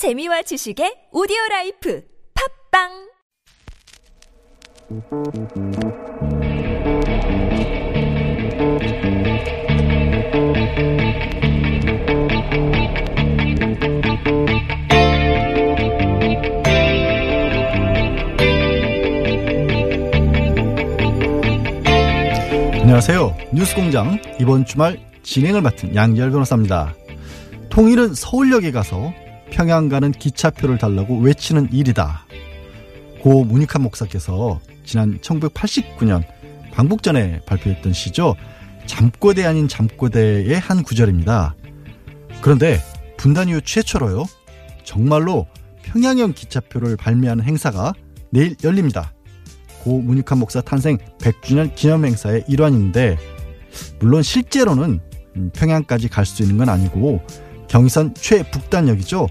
[0.00, 2.02] 재미와 지식의 오디오 라이프
[2.32, 2.88] 팝빵
[22.80, 23.36] 안녕하세요.
[23.52, 26.94] 뉴스공장 이번 주말 진행을 맡은 양열 변호사입니다.
[27.68, 29.12] 통일은 서울역에 가서
[29.50, 32.24] 평양 가는 기차표를 달라고 외치는 일이다.
[33.20, 36.22] 고 문익환 목사께서 지난 1989년
[36.72, 38.34] 방북전에 발표했던 시죠.
[38.86, 41.54] 잠꼬대 아닌 잠꼬대의 한 구절입니다.
[42.40, 42.82] 그런데
[43.18, 44.24] 분단 이후 최초로요.
[44.84, 45.46] 정말로
[45.82, 47.92] 평양형 기차표를 발매하는 행사가
[48.30, 49.12] 내일 열립니다.
[49.82, 53.18] 고 문익환 목사 탄생 100주년 기념 행사의 일환인데
[53.98, 55.00] 물론 실제로는
[55.36, 57.22] 음, 평양까지 갈 수 있는 건 아니고
[57.68, 59.28] 경의선 최북단역이죠.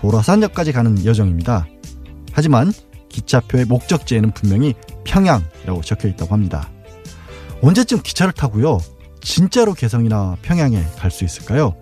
[0.00, 1.66] 도라산역까지 가는 여정입니다.
[2.32, 2.72] 하지만
[3.10, 6.70] 기차표의 목적지에는 분명히 평양이라고 적혀 있다고 합니다.
[7.62, 8.80] 언제쯤 기차를 타고요?
[9.20, 11.76] 진짜로 개성이나 평양에 갈 수 있을까요?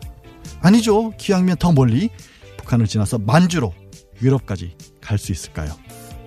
[0.61, 1.15] 아니죠.
[1.17, 2.11] 기왕이면 더 멀리
[2.57, 3.73] 북한을 지나서 만주로
[4.21, 5.71] 유럽까지 갈 수 있을까요?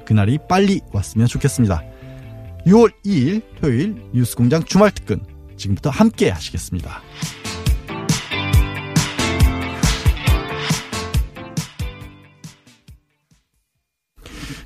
[0.06, 1.82] 그날이 빨리 왔으면 좋겠습니다.
[2.68, 5.22] 6월 2일 토요일 뉴스공장 주말특근
[5.58, 7.02] 지금부터 함께 하시겠습니다.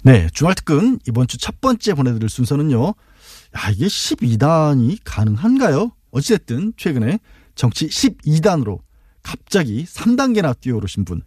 [0.03, 2.87] 네, 주말특근 이번 주 첫 번째 보내드릴 순서는요.
[2.87, 5.91] 야, 이게 12단이 가능한가요?
[6.11, 7.19] 어찌됐든 최근에
[7.55, 8.79] 정치 12단으로
[9.21, 11.21] 갑자기 3단계나 뛰어오르신 분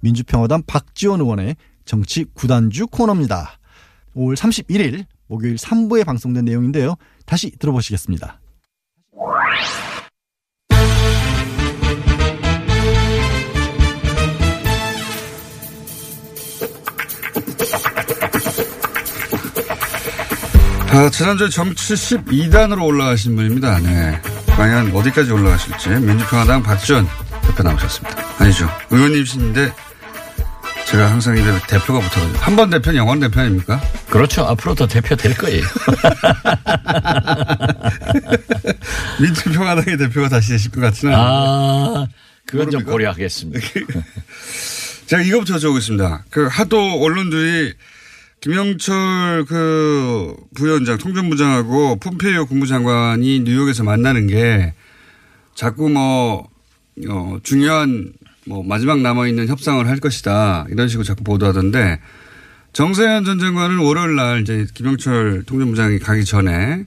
[0.00, 3.58] 민주평화당 박지원 의원의 정치 9단주 코너입니다.
[4.16, 6.96] 5월 31일 목요일 3부에 방송된 내용인데요.
[7.26, 8.40] 다시 들어보시겠습니다.
[20.94, 23.78] 아, 지난주에 점치 12단으로 올라가신 분입니다.
[23.80, 24.20] 네.
[24.48, 27.08] 과연 어디까지 올라가실지 민주평화당 박지원
[27.46, 28.16] 대표 나오셨습니다.
[28.38, 28.68] 아니죠.
[28.90, 29.72] 의원님이신데
[30.88, 33.80] 제가 항상 이제 대표가 붙어가지고 한 번 대표는 영원 대표 아닙니까?
[34.10, 34.42] 그렇죠.
[34.44, 35.62] 앞으로 더 대표 될 거예요.
[39.18, 41.26] 민주평화당의 대표가 다시 되실 것 같지는 않아요.
[41.26, 42.06] 아,
[42.44, 42.78] 그건 모릅니까?
[42.80, 43.60] 좀 고려하겠습니다.
[45.08, 46.22] 제가 이거부터 여쭤보겠습니다.
[46.28, 47.72] 그 하도 언론들이
[48.42, 54.74] 김영철 그 부위원장, 통전부장하고 폼페이오 국무장관이 뉴욕에서 만나는 게
[55.54, 56.48] 자꾸 뭐,
[57.08, 58.12] 어, 중요한
[58.44, 60.66] 뭐 마지막 남아있는 협상을 할 것이다.
[60.70, 62.00] 이런 식으로 자꾸 보도하던데
[62.72, 66.84] 정세현 전 장관은 월요일 날 이제 김영철 통전부장이 가기 전에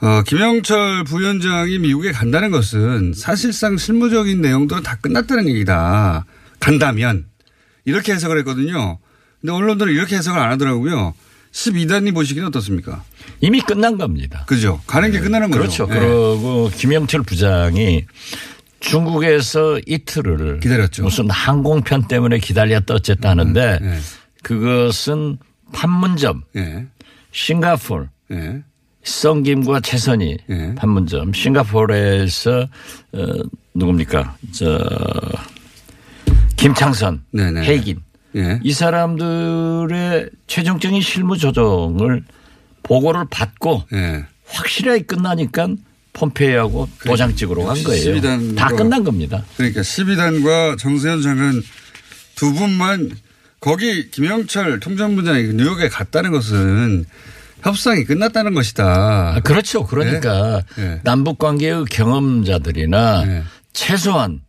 [0.00, 6.24] 어, 김영철 부위원장이 미국에 간다는 것은 사실상 실무적인 내용도다 끝났다는 얘기다.
[6.60, 7.26] 간다면.
[7.86, 8.98] 이렇게 해석을 했거든요.
[9.40, 11.14] 근데 언론들은 이렇게 해석을 안 하더라고요.
[11.52, 13.02] 12단이 보시기는 어떻습니까?
[13.40, 14.44] 이미 끝난 겁니다.
[14.46, 14.80] 그죠.
[14.86, 15.24] 가는 게 네.
[15.24, 15.86] 끝나는 거죠.
[15.86, 15.86] 그렇죠.
[15.86, 15.98] 네.
[15.98, 18.04] 그리고 김영철 부장이
[18.80, 21.02] 중국에서 이틀을 기다렸죠.
[21.02, 23.98] 무슨 항공편 때문에 기다렸다 어쨌다 음, 하는데 음, 네.
[24.42, 25.38] 그것은
[25.72, 26.86] 판문점, 예.
[27.32, 28.62] 싱가폴, 예.
[29.04, 30.74] 성김과 최선이 예.
[30.76, 32.66] 판문점, 싱가폴에서
[33.12, 33.26] 어,
[33.74, 34.36] 누굽니까?
[34.52, 34.80] 저
[36.56, 38.00] 김창선, 헤이긴
[38.36, 38.60] 예.
[38.62, 42.24] 이 사람들의 최종적인 실무 조정을
[42.82, 44.24] 보고를 받고 예.
[44.46, 45.68] 확실하게 끝나니까
[46.12, 48.20] 폼페이하고 도장 찍으로간 거예요.
[48.56, 49.44] 다 끝난 겁니다.
[49.56, 51.62] 그러니까 12단과 정세현 장관
[52.34, 53.10] 두 분만
[53.60, 57.04] 거기 김영철 통장부장이 뉴욕에 갔다는 것은
[57.62, 59.34] 협상이 끝났다는 것이다.
[59.36, 59.84] 아, 그렇죠.
[59.86, 60.82] 그러니까 네?
[60.82, 60.82] 예.
[60.82, 60.90] 네.
[60.94, 61.00] 예.
[61.04, 63.42] 남북 관계의 경험자들이나 네.
[63.72, 64.40] 최소한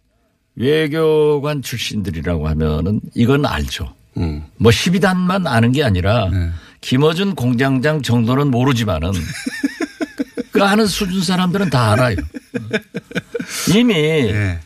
[0.55, 3.93] 외교관 출신들이라고 하면은 이건 알죠.
[4.17, 4.43] 음.
[4.57, 6.49] 뭐 12단만 아는 게 아니라 네.
[6.81, 9.11] 김어준 공장장 정도는 모르지만은
[10.51, 12.17] 그 아는 수준 사람들은 다 알아요.
[13.73, 14.59] 이미 네.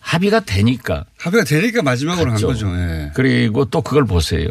[0.00, 1.06] 합의가 되니까.
[1.18, 2.48] 합의가 되니까 마지막으로 갔죠.
[2.48, 2.70] 한 거죠.
[2.76, 3.10] 네.
[3.14, 4.46] 그리고 또 그걸 보세요.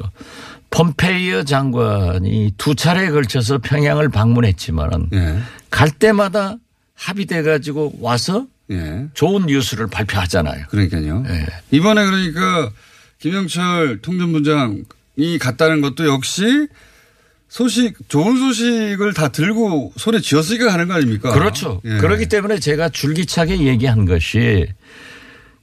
[0.72, 5.40] 폼페이어 장관이 두 차례에 걸쳐서 평양을 방문했지만은 네.
[5.70, 6.58] 갈 때마다
[6.96, 9.06] 합의돼 가지고 와서 예.
[9.14, 10.66] 좋은 뉴스를 발표하잖아요.
[10.70, 11.26] 그러니까요.
[11.28, 11.46] 예.
[11.72, 12.72] 이번에 그러니까
[13.20, 16.44] 김영철 통전부장이 갔다는 것도 역시
[17.50, 21.32] 소식 좋은 소식을 다 들고 손에 쥐었으니까 가는 거 아닙니까?
[21.34, 21.82] 그렇죠.
[21.86, 21.98] 예.
[21.98, 24.68] 그렇기 때문에 제가 줄기차게 얘기한 것이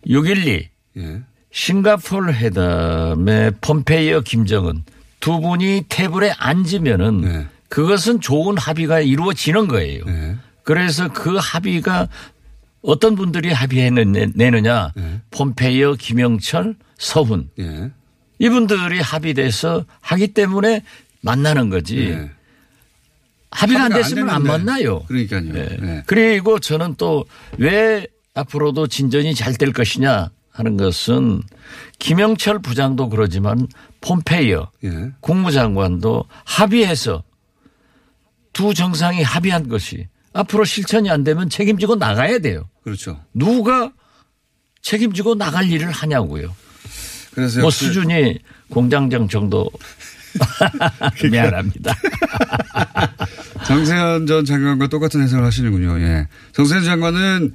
[0.07, 0.67] 6.12
[0.99, 1.23] 예.
[1.53, 4.85] 싱가폴 회담에 폼페이어 김정은
[5.19, 7.47] 두 분이 테이블에 앉으면은 예.
[7.69, 10.03] 그것은 좋은 합의가 이루어지는 거예요.
[10.07, 10.37] 예.
[10.65, 12.09] 그래서 그 합의가
[12.83, 14.93] 어떤 분들이 합의해 내느냐.
[14.97, 15.21] 예.
[15.31, 17.51] 폼페이어, 김영철, 서훈.
[17.59, 17.91] 예.
[18.39, 20.83] 이분들이 합의돼서 하기 때문에
[21.21, 21.99] 만나는 거지.
[21.99, 22.31] 예.
[23.51, 25.03] 합의가 안 됐으면 안, 안 만나요.
[25.05, 25.55] 그러니까요.
[25.59, 25.79] 예.
[25.83, 26.03] 예.
[26.07, 27.25] 그리고 저는 또
[27.59, 31.43] 왜 앞으로도 진전이 잘 될 것이냐 하는 것은
[31.99, 33.67] 김영철 부장도 그러지만
[34.01, 35.11] 폼페이어 예.
[35.21, 37.23] 국무장관도 합의해서
[38.53, 42.65] 두 정상이 합의한 것이 앞으로 실천이 안 되면 책임지고 나가야 돼요.
[42.85, 43.21] 그렇죠.
[43.35, 43.93] 누가
[44.83, 46.55] 책임지고 나갈 일을 하냐고요.
[47.35, 48.39] 그래서 뭐 수준이
[48.71, 49.69] 공장장 정도
[51.31, 51.95] 미안합니다.
[53.67, 56.01] 정세현 전 장관과 똑같은 해석을 하시는군요.
[56.01, 56.29] 예.
[56.53, 57.55] 정세현 장관은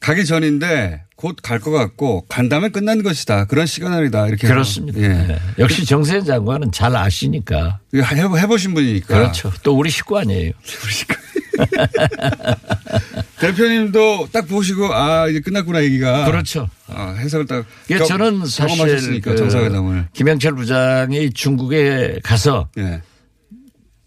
[0.00, 3.44] 가기 전인데 곧 갈 것 같고 간다면 끝난 것이다.
[3.46, 4.26] 그런 시간이다.
[4.28, 4.48] 이렇게.
[4.48, 4.98] 그렇습니다.
[5.00, 5.08] 예.
[5.08, 5.38] 네.
[5.58, 7.78] 역시 정세현 장관은 잘 아시니까.
[7.94, 9.06] 해보신 분이니까.
[9.08, 9.52] 그렇죠.
[9.62, 10.52] 또 우리 식구 아니에요.
[10.84, 11.16] 우리 식구.
[13.40, 16.24] 대표님도 딱 보시고 아 이제 끝났구나 얘기가.
[16.26, 16.68] 그렇죠.
[16.88, 17.64] 아, 해석을 딱.
[17.90, 20.08] 예, 겨, 저는 사실 경험하셨으니까 그 정상회담을.
[20.12, 23.00] 김영철 부장이 중국에 가서 네.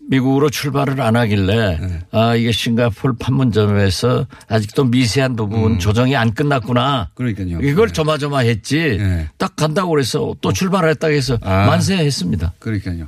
[0.09, 2.00] 미국으로 출발을 안 하길래 네.
[2.11, 5.79] 아 이게 싱가폴 판문점에서 아직도 미세한 부분 음.
[5.79, 7.09] 조정이 안 끝났구나.
[7.15, 7.61] 그러니까요.
[7.61, 7.94] 이걸 네.
[7.94, 9.00] 조마조마했지.
[9.38, 11.65] 딱 간다고 그래서 또 출발했다고 해서 아.
[11.67, 12.53] 만세했습니다.
[12.59, 13.07] 그러니까요.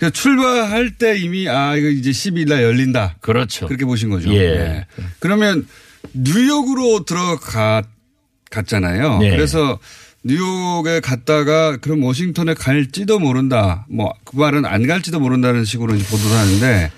[0.00, 3.16] 그래서 출발할 때 이미 아 이거 이제 12일 날 열린다.
[3.20, 3.66] 그렇죠.
[3.68, 4.32] 그렇게 보신 거죠.
[4.32, 4.56] 예.
[4.56, 4.86] 네.
[5.18, 5.66] 그러면
[6.14, 9.18] 뉴욕으로 들어갔잖아요.
[9.18, 9.28] 네.
[9.30, 9.78] 그래서
[10.24, 13.86] 뉴욕에 갔다가 그럼 워싱턴에 갈지도 모른다.
[13.90, 16.90] 뭐 그 말은 안 갈지도 모른다는 식으로 보도를 하는데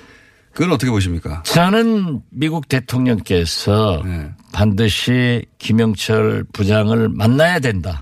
[0.53, 1.43] 그건 어떻게 보십니까?
[1.45, 4.29] 저는 미국 대통령께서 네.
[4.53, 8.01] 반드시 김영철 부장을 만나야 된다라고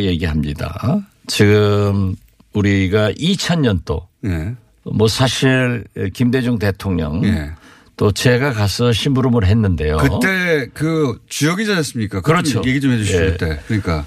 [0.00, 0.06] 네.
[0.06, 1.02] 얘기합니다.
[1.26, 2.14] 지금
[2.54, 4.54] 우리가 2000년도 예.
[4.92, 7.50] 뭐 사실 김대중 대통령 예.
[7.96, 9.98] 또 제가 가서 심부름을 했는데요.
[9.98, 12.22] 그때 그 주역이잖습니까?
[12.22, 12.62] 그렇죠.
[12.66, 13.30] 얘기 좀 해주시죠 예.
[13.30, 13.60] 그때.
[13.66, 14.04] 그러니까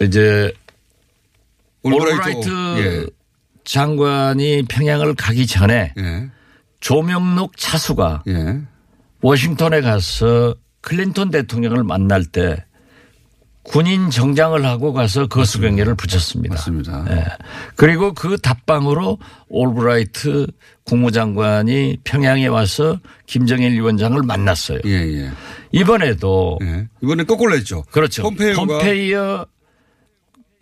[0.00, 0.52] 이제
[1.82, 3.06] 올브라이트, 올라이트 예.
[3.64, 6.30] 장관이 평양을 가기 전에 예.
[6.80, 8.60] 조명록 차수가 예.
[9.22, 12.62] 워싱턴에 가서 클린턴 대통령을 만날 때
[13.68, 16.54] 군인 정장을 하고 가서 거수경례를 그 붙였습니다.
[16.54, 17.04] 맞습니다.
[17.10, 17.24] 예.
[17.74, 19.18] 그리고 그 답방으로
[19.48, 20.46] 올브라이트
[20.84, 24.78] 국무장관이 평양에 와서 김정일 위원장을 만났어요.
[24.84, 25.30] 예, 예.
[25.72, 26.88] 이번에도 예.
[27.02, 27.82] 이번에 거꾸로 했죠.
[27.90, 28.22] 그렇죠.
[28.22, 29.46] 폼페이오가 폼페이어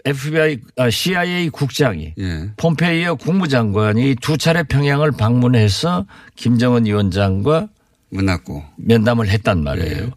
[0.06, 2.51] FBI, 아, CIA 국장이 예.
[2.56, 6.06] 폼페이어 국무장관이 두 차례 평양을 방문해서
[6.37, 7.69] 김정은 위원장과
[8.11, 10.05] 만났고 면담을 했단 말이에요.
[10.06, 10.11] 예.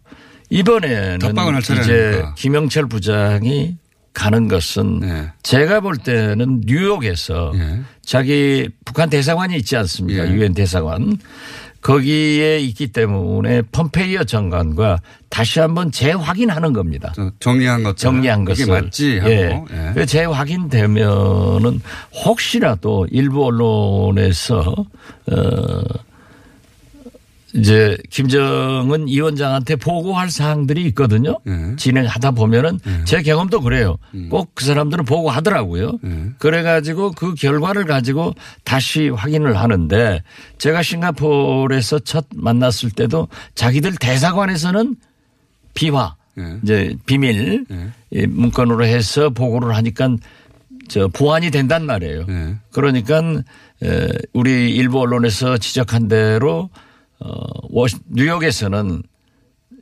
[0.50, 1.18] 이번에는
[1.82, 3.76] 이제 김영철 부장이
[4.14, 5.30] 가는 것은 네.
[5.42, 7.82] 제가 볼 때는 뉴욕에서 네.
[8.02, 10.26] 자기 북한 대사관이 있지 않습니까?
[10.26, 10.30] 예.
[10.32, 10.62] 유엔 네.
[10.62, 11.18] 대사관.
[11.80, 14.98] 거기에 있기 때문에 펌페이어 장관과
[15.30, 17.14] 다시 한번 재확인하는 겁니다.
[17.38, 19.44] 정리한 것 정리한 것 이게 맞지 예.
[19.52, 19.92] 하고 예.
[19.96, 20.04] 예.
[20.04, 21.80] 재확인되면은
[22.24, 24.74] 혹시라도 일부 언론에서
[25.30, 25.82] 어
[27.54, 31.38] 이제 김정은 위원장한테 보고할 사항들이 있거든요.
[31.44, 31.74] 네.
[31.76, 33.04] 진행하다 보면은 네.
[33.04, 33.96] 제 경험도 그래요.
[34.14, 34.28] 음.
[34.28, 35.98] 꼭그 사람들은 보고하더라고요.
[36.02, 36.26] 네.
[36.38, 38.34] 그래가지고 그 결과를 가지고
[38.64, 40.22] 다시 확인을 하는데
[40.58, 44.96] 제가 싱가포르에서 첫 만났을 때도 자기들 대사관에서는
[45.74, 46.16] 비화
[46.62, 47.64] 이제 비밀
[48.10, 50.16] 문건으로 해서 보고를 하니까
[50.88, 52.26] 저 보완이 된단 말이에요.
[52.70, 53.20] 그러니까
[54.32, 56.70] 우리 일부 언론에서 지적한 대로
[57.20, 59.02] 어, 뉴욕에서는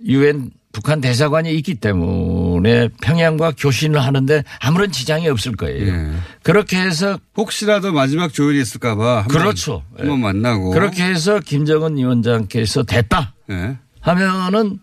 [0.06, 5.86] 유엔 북한 대사관이 있기 때문에 평양과 교신을 하는데 아무런 지장이 없을 거예요.
[5.90, 6.12] 예.
[6.42, 9.82] 그렇게 해서 혹시라도 마지막 조율이 있을까봐 그렇죠.
[9.98, 10.02] 예.
[10.06, 10.22] 한번 예.
[10.22, 13.78] 만나고 그렇게 해서 김정은 위원장께서 됐다 예.
[14.00, 14.78] 하면은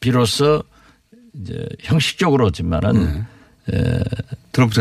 [0.00, 0.62] 비로소
[1.32, 3.24] 이제 형식적으로지만은
[3.72, 4.00] 예.
[4.52, 4.74] 트럼프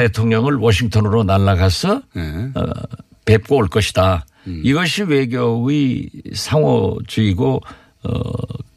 [0.00, 2.50] 대통령을 워싱턴으로 날라가서 예.
[2.54, 2.64] 어,
[3.24, 4.24] 뵙고 올 것이다.
[4.46, 4.60] 음.
[4.64, 7.60] 이것이 외교의 상호주의고
[8.04, 8.20] 어,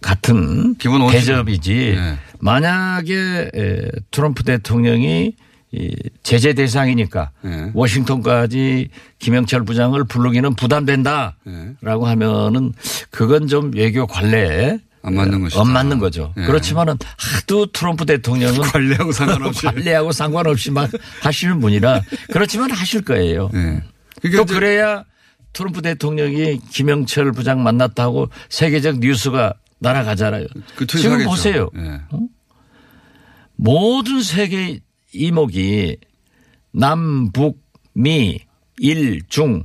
[0.02, 1.76] 같은 대접이지.
[1.98, 2.18] 네.
[2.40, 3.50] 만약에
[4.12, 5.34] 트럼프 대통령이
[6.22, 7.72] 제재 대상이니까 네.
[7.74, 11.84] 워싱턴까지 김영철 부장을 부르기는 부담된다라고 네.
[12.10, 12.72] 하면은
[13.10, 15.62] 그건 좀 외교 관례에 안 맞는 어, 것이죠.
[15.62, 16.34] 안 맞는 거죠.
[16.38, 16.44] 예.
[16.46, 20.90] 그렇지만은 하도 트럼프 대통령은 관례하고 상관없이 관례하고 상관없이 막
[21.22, 23.50] 하시는 분이라 그렇지만 하실 거예요.
[23.54, 23.84] 예.
[24.22, 25.04] 그러니까 또 그래야
[25.54, 30.48] 트럼프 대통령이 김영철 부장 만났다고 세계적 뉴스가 날아가잖아요.
[30.76, 31.30] 그 지금 하겠죠.
[31.30, 31.70] 보세요.
[31.74, 32.00] 네.
[32.12, 32.20] 어?
[33.58, 34.80] 모든 세계
[35.14, 35.98] 이목이
[36.72, 37.62] 남, 북,
[37.94, 38.40] 미,
[38.80, 39.64] 일, 중,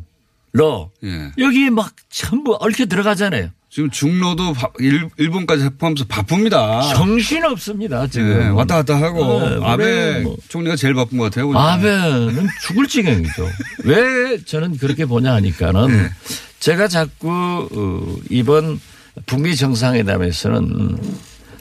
[0.53, 1.33] 러 예.
[1.39, 3.49] 여기 막 전부 얽혀 들어가잖아요.
[3.73, 6.93] 지금 중로도 바, 일, 본까지 포함해서 바쁩니다.
[6.95, 10.37] 정신 없습니다 지금 네, 왔다 갔다 하고 네, 아베 뭐.
[10.49, 11.47] 총리가 제일 바쁜 것 같아요.
[11.47, 11.75] 보니까.
[11.75, 13.49] 아베는 죽을 지경이죠.
[13.85, 16.11] 왜 저는 그렇게 보냐 하니까는 네.
[16.59, 17.31] 제가 자꾸
[17.71, 18.81] 어, 이번
[19.27, 20.99] 북미 정상회담에서는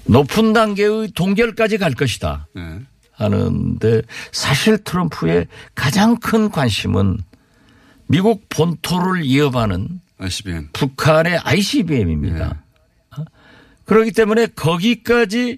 [0.06, 2.80] 높은 단계의 동결까지 갈 것이다 네.
[3.12, 4.01] 하는데
[4.32, 7.20] 사실 트럼프의 가장 큰 관심은
[8.08, 9.88] 미국 본토를 이어가는
[10.20, 10.68] ICBM.
[10.74, 12.38] 북한의 ICBM입니다.
[12.38, 12.44] 예.
[12.44, 12.54] 네.
[13.22, 13.26] 어?
[13.86, 15.58] 그렇기 때문에 거기까지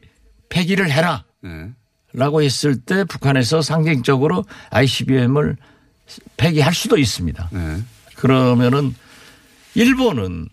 [0.49, 1.23] 폐기를 해라.
[1.43, 1.69] 예.
[2.13, 5.57] 라고 했을 때 북한에서 상징적으로 ICBM을
[6.37, 7.49] 폐기할 수도 있습니다.
[7.53, 7.77] 예.
[8.15, 8.93] 그러면은
[9.73, 10.47] 일본은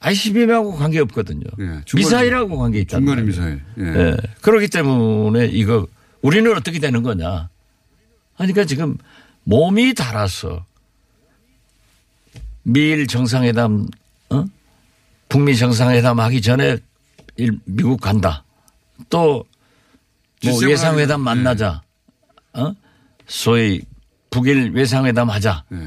[0.00, 1.44] ICBM하고 관계 없거든요.
[1.58, 2.96] 예, 중 미사일하고 관계 있다.
[2.98, 3.62] 중간에 미사일.
[3.78, 3.84] 예.
[3.84, 4.16] 예.
[4.40, 5.86] 그렇기 때문에 이거
[6.22, 7.48] 우리는 어떻게 되는 거냐.
[8.36, 8.96] 그러니까 지금
[9.44, 10.64] 몸이 달아서
[12.68, 13.86] 미일 정상회담,
[14.30, 14.44] 어?
[15.28, 16.78] 북미 정상회담 하기 전에
[17.64, 18.42] 미국 간다.
[19.08, 19.44] 또뭐
[20.64, 21.82] 외상회담 만나자.
[22.56, 22.60] 예.
[22.60, 22.74] 어?
[23.28, 23.82] 소위
[24.30, 25.62] 북일 외상회담 하자.
[25.68, 25.78] 네.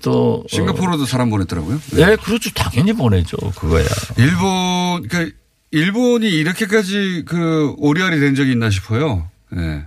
[0.00, 0.44] 또 어.
[0.48, 1.06] 싱가포르도 어.
[1.06, 1.78] 사람 보냈더라고요.
[1.92, 2.06] 네.
[2.06, 2.16] 네.
[2.16, 2.50] 그렇죠.
[2.54, 3.36] 당연히 보내죠.
[3.36, 3.84] 그거야.
[4.16, 5.36] 일본 그러니까
[5.70, 9.28] 일본이 이렇게까지 그 오리알이 된 적이 있나 싶어요.
[9.52, 9.84] 네.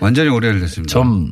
[0.00, 0.92] 완전히 오리알이 됐습니다.
[0.92, 1.30] 좀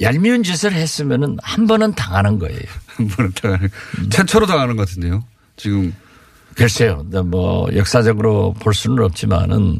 [0.00, 2.60] 얄미운 짓을 했으면은 한 번은 당하는 거예요.
[2.96, 3.70] 한번에 당하는
[4.10, 5.24] 최초로 당하는 것 같은데요.
[5.56, 5.92] 지금
[6.54, 7.04] 글쎄요.
[7.24, 9.78] 뭐 역사적으로 볼 수는 없지만은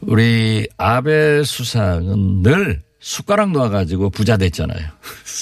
[0.00, 4.88] 우리 아베 수상은 늘 숟가락 놓아가지고 부자 됐잖아요.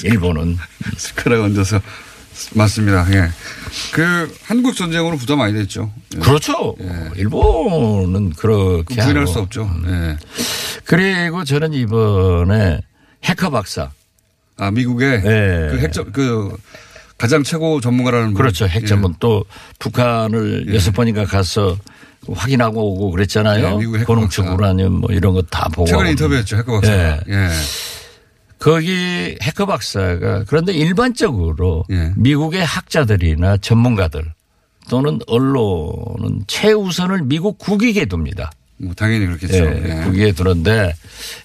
[0.05, 0.57] 일본은
[0.97, 1.81] 숟가락 얹어서
[2.55, 3.07] 맞습니다.
[3.13, 3.31] 예.
[3.93, 5.93] 그 한국 전쟁으로 부자 많이 됐죠.
[6.15, 6.19] 예.
[6.19, 6.77] 그렇죠.
[6.81, 7.11] 예.
[7.17, 9.71] 일본은 그렇게 부인할 수 없죠.
[9.87, 10.17] 예.
[10.85, 12.81] 그리고 저는 이번에
[13.25, 13.91] 해커 박사
[14.57, 15.69] 아 미국의 네.
[15.73, 16.57] 그 핵전 그
[17.19, 19.17] 가장 최고 전문가라는 그렇죠 핵전문 예.
[19.21, 19.45] 또
[19.79, 20.75] 북한을 예.
[20.75, 20.93] 여섯 예.
[20.93, 21.77] 번인가 가서
[22.31, 23.81] 확인하고 오고 그랬잖아요.
[23.83, 26.93] 예, 고농축 우라늄 뭐 이런 거 다 보고 최근 인터뷰했죠 해커 박사.
[26.93, 27.21] 예.
[27.29, 27.49] 예.
[28.61, 32.13] 거기 해커 박사가 그런데 일반적으로 예.
[32.17, 34.23] 미국의 학자들이나 전문가들
[34.89, 38.53] 또는 언론은 최우선을 미국 국익에 둡니다.
[38.79, 39.55] 뭐 당연히 그렇겠죠.
[39.65, 40.95] 예, 국익에 두는데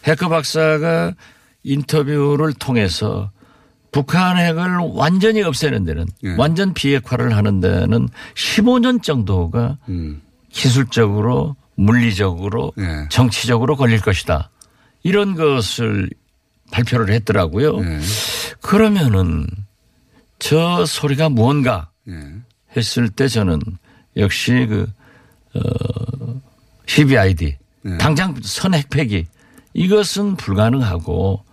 [0.06, 1.14] 해커 박사가
[1.64, 3.32] 인터뷰를 통해서
[3.92, 6.36] 북한 핵을 완전히 없애는 데는 예.
[6.38, 10.22] 완전 비핵화를 하는 데는 15년 정도가 음.
[10.52, 13.08] 기술적으로 물리적으로 예.
[13.10, 14.50] 정치적으로 걸릴 것이다.
[15.02, 16.10] 이런 것을
[16.72, 17.80] 발표를 했더라고요.
[17.84, 18.00] 예.
[18.62, 19.48] 그러면은
[20.38, 22.14] 저 소리가 무언가 예.
[22.78, 23.60] 했을 때 저는
[24.18, 24.88] 역시 그,
[25.56, 26.40] 어,
[26.86, 27.98] CBID 예.
[27.98, 29.26] 당장 선핵폐기
[29.74, 31.44] 이것은 불가능하고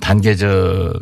[0.00, 0.94] 단계적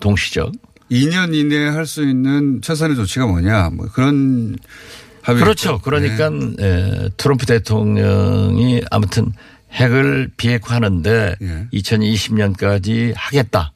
[0.00, 0.52] 동시적
[0.90, 4.56] 2년 이내에 할 수 있는 최선의 조치가 뭐냐 뭐 그런
[5.22, 5.80] 합의 그렇죠.
[5.80, 6.54] 그러니까 네.
[6.60, 9.32] 예, 트럼프 대통령이 아무튼
[9.72, 11.68] 핵을 비핵화하는데 예.
[11.72, 13.72] 2020년까지 하겠다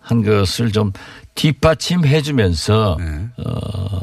[0.00, 0.92] 한 것을 좀
[1.34, 3.04] 뒷받침해 주면서 예.
[3.04, 3.28] 네.
[3.44, 4.00] 어,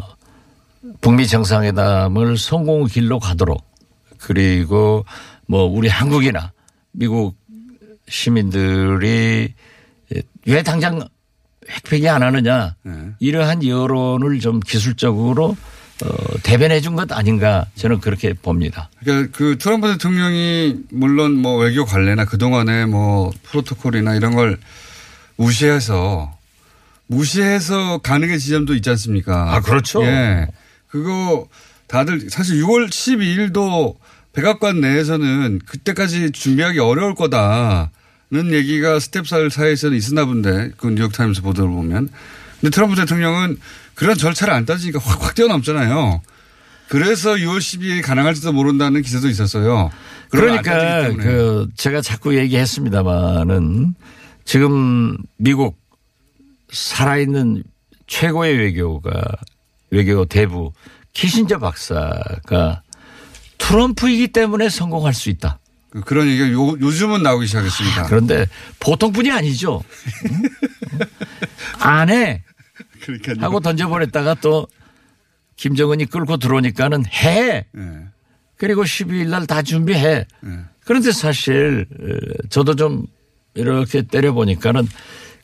[1.01, 3.63] 북미 정상회담을 성공 길로 가도록
[4.19, 5.05] 그리고
[5.47, 6.51] 뭐 우리 한국이나
[6.91, 7.35] 미국
[8.07, 9.53] 시민들이
[10.45, 11.03] 왜 당장
[11.69, 12.91] 핵폐기안 하느냐 네.
[13.19, 15.55] 이러한 여론을 좀 기술적으로
[16.03, 16.07] 어,
[16.43, 18.89] 대변해 준 것 아닌가 저는 그렇게 봅니다.
[18.99, 24.57] 그러니까 그 트럼프 대통령이 물론 뭐 외교 관례나 그동안에 뭐 프로토콜이나 이런 걸
[25.37, 26.37] 무시해서
[27.07, 29.55] 무시해서 가는 게 지점도 있지 않습니까?
[29.55, 30.03] 아, 그렇죠.
[30.03, 30.47] 예.
[30.87, 31.47] 그거
[31.87, 33.95] 다들 사실 6월 12일도
[34.33, 37.91] 백악관 내에서는 그때까지 준비하기 어려울 거다.
[38.33, 42.09] 는 얘기가 스텝살 사이에서는 있었나 본데 그 뉴욕타임스 보도를 보면
[42.59, 43.59] 근데 트럼프 대통령은
[43.93, 46.19] 그런 절차를 안 따지니까 확, 확 뛰어넘잖아요.
[46.87, 49.91] 그래서 6월 1 2일 가능할지도 모른다는 기사도 있었어요.
[50.29, 53.93] 그러니까 그 제가 자꾸 얘기했습니다마는
[54.45, 55.77] 지금 미국
[56.71, 57.63] 살아있는
[58.07, 59.23] 최고의 외교가
[59.91, 60.73] 외교 대부
[61.13, 62.81] 키신저 박사가
[63.59, 65.59] 트럼프이기 때문에 성공할 수 있다.
[65.93, 68.01] 그, 그런 얘기가 요, 요즘은 나오기 시작했습니다.
[68.01, 68.47] 아, 그런데
[68.79, 69.83] 보통뿐이 아니죠.
[71.79, 72.41] 안에
[73.39, 74.67] 하고 던져버렸다가 또
[75.55, 77.65] 김정은이 끌고 들어오니까는 해.
[77.71, 77.91] 네.
[78.57, 80.25] 그리고 12일 날 다 준비해.
[80.41, 80.59] 네.
[80.85, 82.05] 그런데 사실 어,
[82.49, 83.05] 저도 좀
[83.53, 84.87] 이렇게 때려보니까는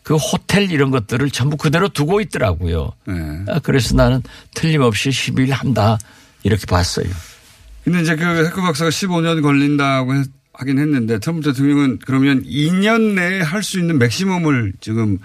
[0.04, 2.92] 그 호텔 이런 것들을 전부 그대로 두고 있더라고요.
[3.06, 3.14] 네.
[3.62, 4.24] 그래서 나는
[4.56, 6.00] 틀림없이 12일 한다
[6.44, 7.08] 이렇게 봤어요.
[7.84, 10.26] 근데 이제 그 해커 박사가 15년 걸린다고 했,
[10.60, 15.18] 하긴 했는데 트럼프 대통령은 그러면 2년 내에 할 수 있는 맥시멈을 지금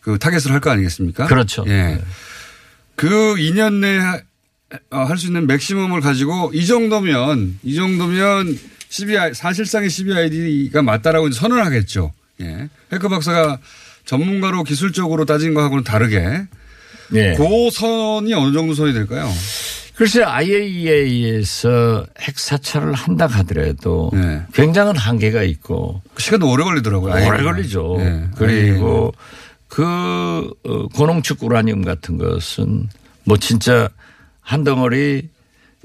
[0.00, 1.26] 그 타겟을 할 거 아니겠습니까?
[1.26, 1.64] 그렇죠.
[1.68, 1.70] 예.
[1.70, 2.04] 네.
[2.96, 3.98] 그 2년 내에
[4.90, 8.58] 어, 할수 있는 맥시멈을 가지고 이 정도면 이 정도면
[8.88, 12.12] CBI 사실상의 CBID가 맞다라고 선언 을 하겠죠.
[12.40, 12.68] 예.
[12.92, 13.58] 해커 박사가
[14.04, 16.46] 전문가로 기술적으로 따진 거하고는 다르게
[17.10, 17.34] 네.
[17.34, 19.30] 고 선이 어느 정도 선이 될까요?
[19.94, 24.42] 글쎄 IAEA에서 핵사찰을 한다 하더라도 네.
[24.54, 27.12] 굉장한 한계가 있고 시간도 오래 걸리더라고요.
[27.12, 27.94] 오래 e 걸리죠.
[27.98, 28.28] 네.
[28.36, 29.18] 그리고 e
[29.68, 32.88] 그 어, 고농축 우라늄 같은 것은
[33.24, 33.88] 뭐 진짜
[34.40, 35.28] 한 덩어리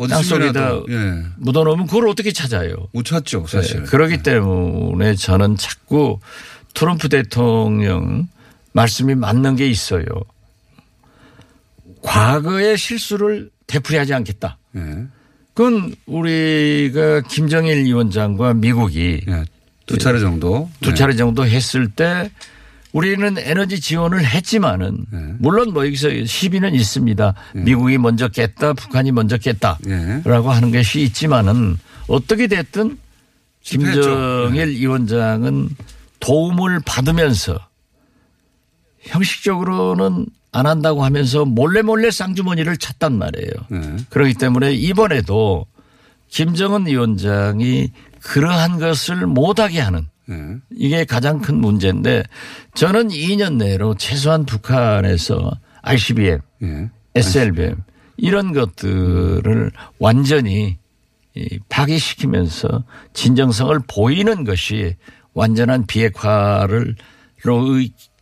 [0.09, 1.23] 땅속에다 예.
[1.37, 2.75] 묻어놓으면 그걸 어떻게 찾아요?
[2.93, 3.77] 못 찾죠 사실.
[3.81, 3.85] 네.
[3.85, 4.23] 그렇기 네.
[4.23, 6.19] 때문에 저는 자꾸
[6.73, 8.27] 트럼프 대통령
[8.73, 10.05] 말씀이 맞는 게 있어요.
[12.01, 14.57] 과거의 실수를 되풀이하지 않겠다.
[14.77, 15.05] 예.
[15.53, 19.43] 그건 우리가 그 김정일 위원장과 미국이 예,
[19.85, 21.17] 두 차례 정도 두 차례 예.
[21.17, 22.31] 정도 했을 때
[22.93, 27.33] 우리는 에너지 지원을 했지만은 물론 뭐 여기서 시비는 있습니다.
[27.55, 32.97] 미국이 먼저 깼다, 북한이 먼저 깼다라고 하는 것이 있지만은 어떻게 됐든
[33.61, 35.69] 김정일 위원장은
[36.21, 37.59] 도움을 받으면서
[39.01, 43.51] 형식적으로는 안 한다고 하면서 몰래 몰래 쌍주머니를 찾단 말이에요.
[43.69, 43.95] 네.
[44.09, 45.67] 그렇기 때문에 이번에도
[46.29, 47.91] 김정은 위원장이
[48.23, 50.35] 그러한 것을 못하게 하는 네.
[50.71, 52.23] 이게 가장 큰 문제인데
[52.73, 55.51] 저는 2년 내로 최소한 북한에서
[55.83, 56.89] ICBM, 네.
[57.13, 57.75] SLBM
[58.17, 60.77] 이런 것들을 완전히
[61.69, 62.83] 파괴시키면서
[63.13, 64.95] 진정성을 보이는 것이
[65.35, 66.93] 완전한 비핵화를로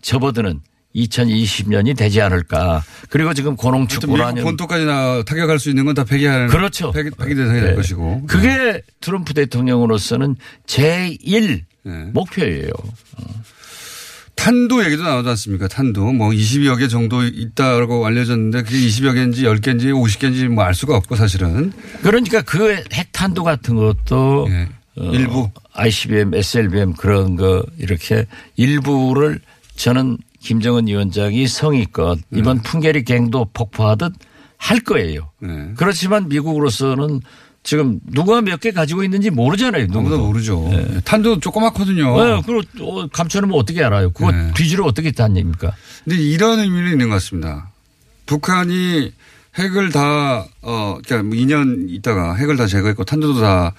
[0.01, 0.60] 접어드는
[0.96, 2.84] 2020년이 되지 않을까.
[3.10, 6.92] 그리고 지금 고농축 우라늄 본토까지나 타격할 수 있는 건 다 폐기하는 그렇죠.
[6.92, 7.68] 폐기, 폐기 대상이 네.
[7.68, 8.25] 될 것이고.
[8.28, 8.82] 그게 네.
[9.00, 10.36] 트럼프 대통령으로서는
[10.68, 11.92] 제1 네.
[12.14, 12.70] 목표예요.
[14.36, 15.70] 탄도 얘기도 나오지 않습니까?
[15.70, 16.12] 탄도.
[16.12, 21.16] 뭐 20여 개 정도 있다고 알려졌는데 그게 20여 개인지 10개인지 50개인지 뭐 알 수가 없고
[21.16, 21.72] 사실은.
[22.02, 24.68] 그러니까 그 핵탄도 같은 것도 네.
[24.98, 28.25] 어 일부 ICBM, SLBM 그런 거 이렇게
[28.58, 29.40] 일부를
[29.78, 32.64] 저는 김정은 위원장이 성의껏 이번 네.
[32.64, 34.14] 풍계리 갱도 폭파하듯
[34.58, 35.31] 할 거예요.
[35.42, 35.72] 네.
[35.75, 37.20] 그렇지만 미국으로서는
[37.64, 39.88] 지금 누가 몇 개 가지고 있는지 모르잖아요.
[39.88, 40.68] 누구도 모르죠.
[40.70, 41.01] 네.
[41.03, 42.24] 탄도 조그맣거든요.
[42.36, 44.12] 네, 그리고 감춰놓으면 어떻게 알아요?
[44.12, 44.51] 그거 네.
[44.55, 45.75] 뒤지로 어떻게 닿습니까?
[46.03, 47.72] 근데 이런 의미는 있는 것 같습니다.
[48.27, 49.12] 북한이
[49.58, 53.74] 핵을 다, 어, 그러니까 2년 뭐 있다가 핵을 다 제거했고 탄도도 다,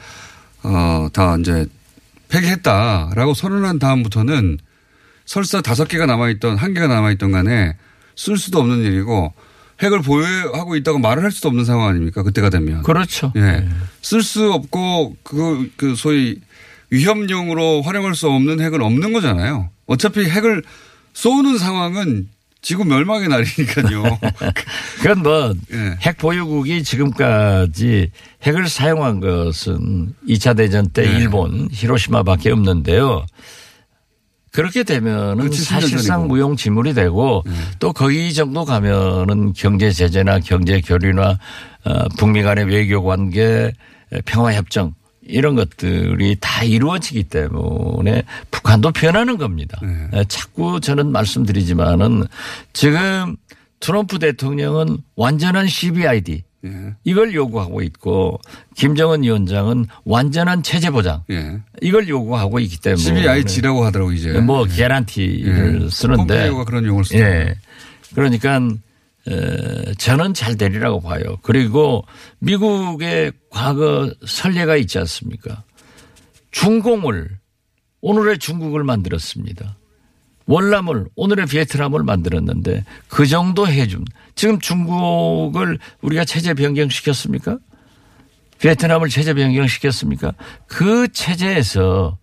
[0.65, 1.67] 어, 다 이제
[2.29, 4.59] 폐기했다라고 선언한 다음부터는
[5.27, 7.75] 설사 다섯 개가 남아있던 한 개가 남아있던 간에
[8.17, 9.35] 쓸 수도 없는 일이고
[9.83, 12.23] 핵을 보유하고 있다고 말을 할 수도 없는 상황 아닙니까?
[12.23, 12.83] 그때가 되면.
[12.83, 13.33] 그렇죠.
[13.37, 13.41] 예.
[13.41, 13.69] 네.
[14.01, 16.41] 쓸수 없고 그그 그 소위
[16.91, 19.69] 위협용으로 활용할 수 없는 핵은 없는 거잖아요.
[19.87, 20.63] 어차피 핵을
[21.13, 22.29] 쏘는 상황은
[22.63, 24.19] 지구 멸망의 날이니까요.
[25.03, 25.97] 그건 뭐, 네.
[26.01, 28.11] 핵 보유국이 지금까지
[28.45, 31.19] 핵을 사용한 것은 2차 대전 때 네.
[31.19, 33.25] 일본, 히로시마 밖에 없는데요.
[34.57, 37.53] 그렇게 되면은 사실상 무용지물이 되고 네.
[37.53, 37.67] 음.
[37.79, 41.39] 또거기 정도 가면은 경제 제재나 경제 교류나
[41.85, 43.71] 어, 북미 간의 외교 관계
[44.25, 49.79] 평화 협정 이런 것들이 다 이루어지기 때문에 북한도 변하는 겁니다.
[50.11, 50.25] 네.
[50.27, 52.25] 자꾸 저는 말씀드리지만은
[52.73, 53.37] 지금
[53.81, 56.95] 트럼프 대통령은 완전한 CBID 예.
[57.05, 58.41] 이걸 요구하고 있고
[58.75, 61.59] 김정은 위원장은 완전한 체제 보장 예.
[61.81, 65.79] 이걸 요구하고 있기 때문에 집이 아예 라고 하더라고 이제 뭐 개란티를 예.
[65.81, 67.19] 그 쓰는데 폼 그런 용어를 쓰죠.
[67.19, 67.55] 예.
[68.15, 68.57] 그러니까
[69.29, 71.23] 어, 저는 잘 되리라고 봐요.
[71.43, 72.05] 그리고
[72.39, 75.65] 미국의 과거 설례가 있지 않습니까?
[76.53, 77.29] 중공을
[78.03, 79.77] 오늘의 중국을 만들었습니다.
[80.47, 84.05] 월남을 오늘의 베트남을 만들었는데 그 정도 해준
[84.35, 87.59] 지금 중국을 우리가 체제 변경시켰습니까?
[88.59, 90.33] 베트남을 체제 변경시켰습니까?
[90.67, 92.17] 그 체제에서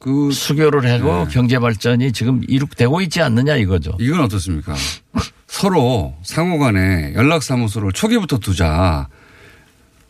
[0.00, 1.30] 그 수교를 하고 네.
[1.30, 3.92] 경제 발전이 지금 이룩되고 있지 않느냐 이거죠.
[4.00, 4.74] 이건 어떻습니까?
[5.46, 9.08] 서로 상호간에 연락사무소를 초기부터 두자.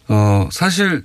[0.08, 1.04] 어 사실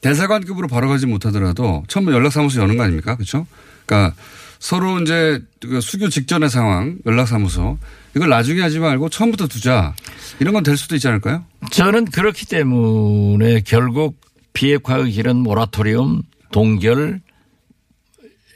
[0.00, 3.14] 대사관급으로 바로 가지 못하더라도 처음에 연락사무소 여는 거 아닙니까?
[3.14, 3.46] 그렇죠?
[3.86, 4.14] 그러니까
[4.58, 7.78] 서로 이제 그 수교 직전의 상황, 연락사무소
[8.16, 9.94] 이걸 나중에 하지 말고 처음부터 두자
[10.40, 11.44] 이런 건 될 수도 있지 않을까요?
[11.70, 14.20] 저는 그렇기 때문에 결국
[14.52, 17.20] 비핵화의 길은 모라토리움, 동결,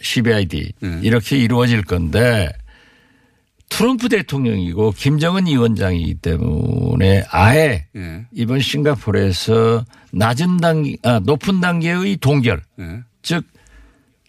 [0.02, 1.00] CBID 네.
[1.02, 2.48] 이렇게 이루어질 건데
[3.68, 8.26] 트럼프 대통령이고 김정은 위원장이기 때문에 아예 네.
[8.32, 13.00] 이번 싱가포르에서 낮은 단계, 아, 높은 단계의 동결, 네.
[13.22, 13.44] 즉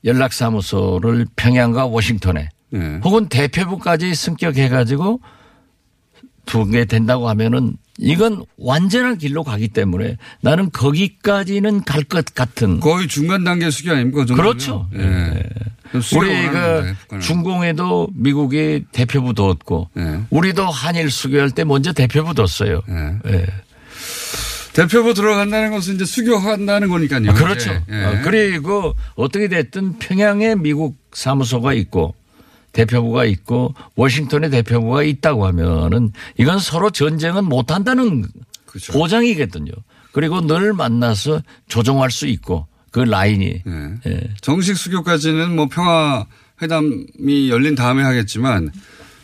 [0.05, 2.99] 연락사무소를 평양과 워싱턴에 네.
[3.03, 5.19] 혹은 대표부까지 승격해가지고
[6.45, 13.43] 두게 된다고 하면은 이건 완전한 길로 가기 때문에 나는 거기까지는 갈 것 같은 거의 중간
[13.43, 14.21] 단계 수기 아닙니까?
[14.21, 14.89] 그 정도 그렇죠.
[14.95, 14.99] 예.
[15.03, 15.43] 예.
[16.17, 20.19] 우리가 그 중공에도 미국이 대표부 뒀고 예.
[20.31, 22.81] 우리도 한일 수교할 때 먼저 대표부 뒀어요.
[22.89, 23.19] 예.
[23.31, 23.45] 예.
[24.73, 27.29] 대표부 들어간다는 것은 이제 수교한다는 거니까요.
[27.29, 27.71] 아, 그렇죠.
[27.71, 27.81] 예.
[27.91, 28.03] 예.
[28.03, 32.15] 아, 그리고 어떻게 됐든 평양에 미국 사무소가 있고
[32.73, 38.25] 대표부가 있고 워싱턴에 대표부가 있다고 하면은 이건 서로 전쟁은 못 한다는
[38.65, 38.93] 그렇죠.
[38.93, 39.71] 보장이겠든요
[40.11, 43.95] 그리고 늘 만나서 조정할 수 있고 그 라인이 네.
[44.07, 44.21] 예.
[44.41, 46.25] 정식 수교까지는 뭐 평화
[46.63, 48.71] 회담이 열린 다음에 하겠지만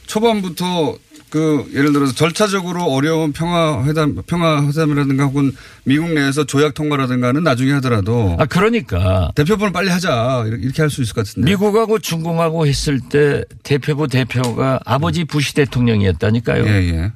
[0.05, 0.95] 초반부터
[1.29, 7.71] 그 예를 들어서 절차적으로 어려운 평화 회담 평화 회담이라든가 혹은 미국 내에서 조약 통과라든가는 나중에
[7.73, 12.99] 하더라도 아 그러니까 대표부를 빨리 하자 이렇게 할 수 있을 것 같은데 미국하고 중공하고 했을
[12.99, 15.27] 때 대표부 대표가 아버지 음.
[15.27, 16.63] 부시 대통령이었다니까요.
[16.65, 17.11] 예, 예.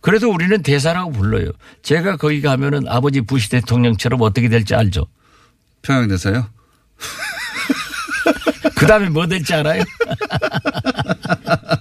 [0.00, 1.50] 그래도 우리는 대사라고 불러요.
[1.84, 5.06] 제가 거기 가면은 아버지 부시 대통령처럼 어떻게 될지 알죠.
[5.82, 6.48] 평양 대사요?
[8.74, 9.84] 그 다음에 뭐 될지 알아요?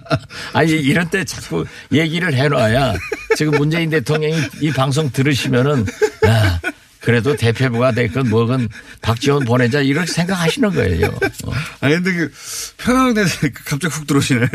[0.56, 2.94] 아니 이럴 때 자꾸 얘기를 해놔야
[3.36, 5.86] 지금 문재인 대통령이 이 방송 들으시면은
[6.28, 6.60] 야
[7.02, 8.70] 그래도 대표부가 됐건 뭐건
[9.02, 11.08] 박지원 보내자 이렇게 생각하시는 거예요.
[11.08, 11.52] 어.
[11.82, 12.32] 아니 근데 그
[12.78, 14.48] 평양 대사 그 갑자기 훅 들어오시네.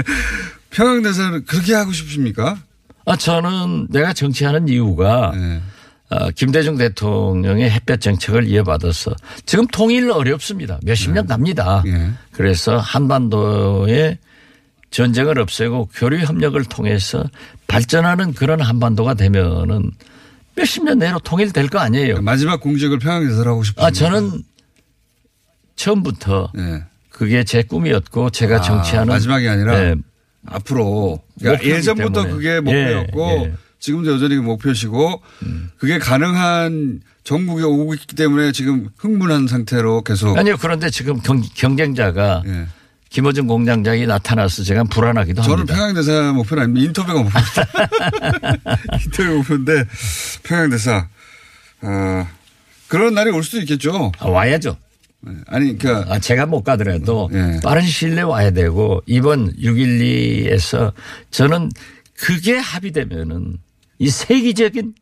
[0.71, 2.57] 평양 대사는 그렇게 하고 싶습니까?
[3.05, 5.61] 아 저는 내가 정치하는 이유가 네.
[6.09, 10.79] 어, 김대중 대통령의 햇볕 정책을 이어받아서 지금 통일 어렵습니다.
[10.83, 11.17] 몇십 네.
[11.17, 11.83] 년 갑니다.
[11.85, 12.11] 네.
[12.33, 14.17] 그래서 한반도에
[14.91, 17.25] 전쟁을 없애고 교류 협력을 통해서
[17.67, 19.91] 발전하는 그런 한반도가 되면은
[20.57, 22.09] 몇십 년 내로 통일될 거 아니에요.
[22.15, 23.87] 그러니까 마지막 공직을 평양에서하고 싶어요.
[23.87, 24.43] 아 저는
[25.77, 26.85] 처음부터 네.
[27.09, 29.95] 그게 제 꿈이었고 제가 아, 정치하는 마지막이 아니라 네.
[30.47, 32.33] 앞으로 그러니까 예전부터 때문에.
[32.33, 33.55] 그게 예, 목표였고 예, 예.
[33.79, 35.71] 지금도 여전히 그 목표시고 음.
[35.79, 42.43] 그게 가능한 전국에 오고 있기 때문에 지금 흥분한 상태로 계속 아니요 그런데 지금 경, 경쟁자가
[42.47, 42.67] 예.
[43.11, 45.75] 김호준 공장장이 나타나서 제가 불안하기도 저는 합니다.
[45.75, 46.87] 저는 평양대사 목표는 아닙니다.
[46.87, 48.59] 인터뷰가 목표입니다.
[49.05, 49.85] 인터뷰 목표인데
[50.45, 51.09] 평양대사
[51.83, 52.29] 어,
[52.87, 54.13] 그런 날이 올 수도 있겠죠.
[54.21, 54.77] 아, 와야죠.
[55.23, 56.15] 네, 아니, 그러니까.
[56.15, 57.59] 아, 제가 못 가더라도 네.
[57.63, 60.93] 빠른 시일 내에 와야 되고 이번 6.12에서
[61.33, 61.71] 저는
[62.17, 63.59] 그게 합의되면은
[63.99, 64.95] 이 세계적인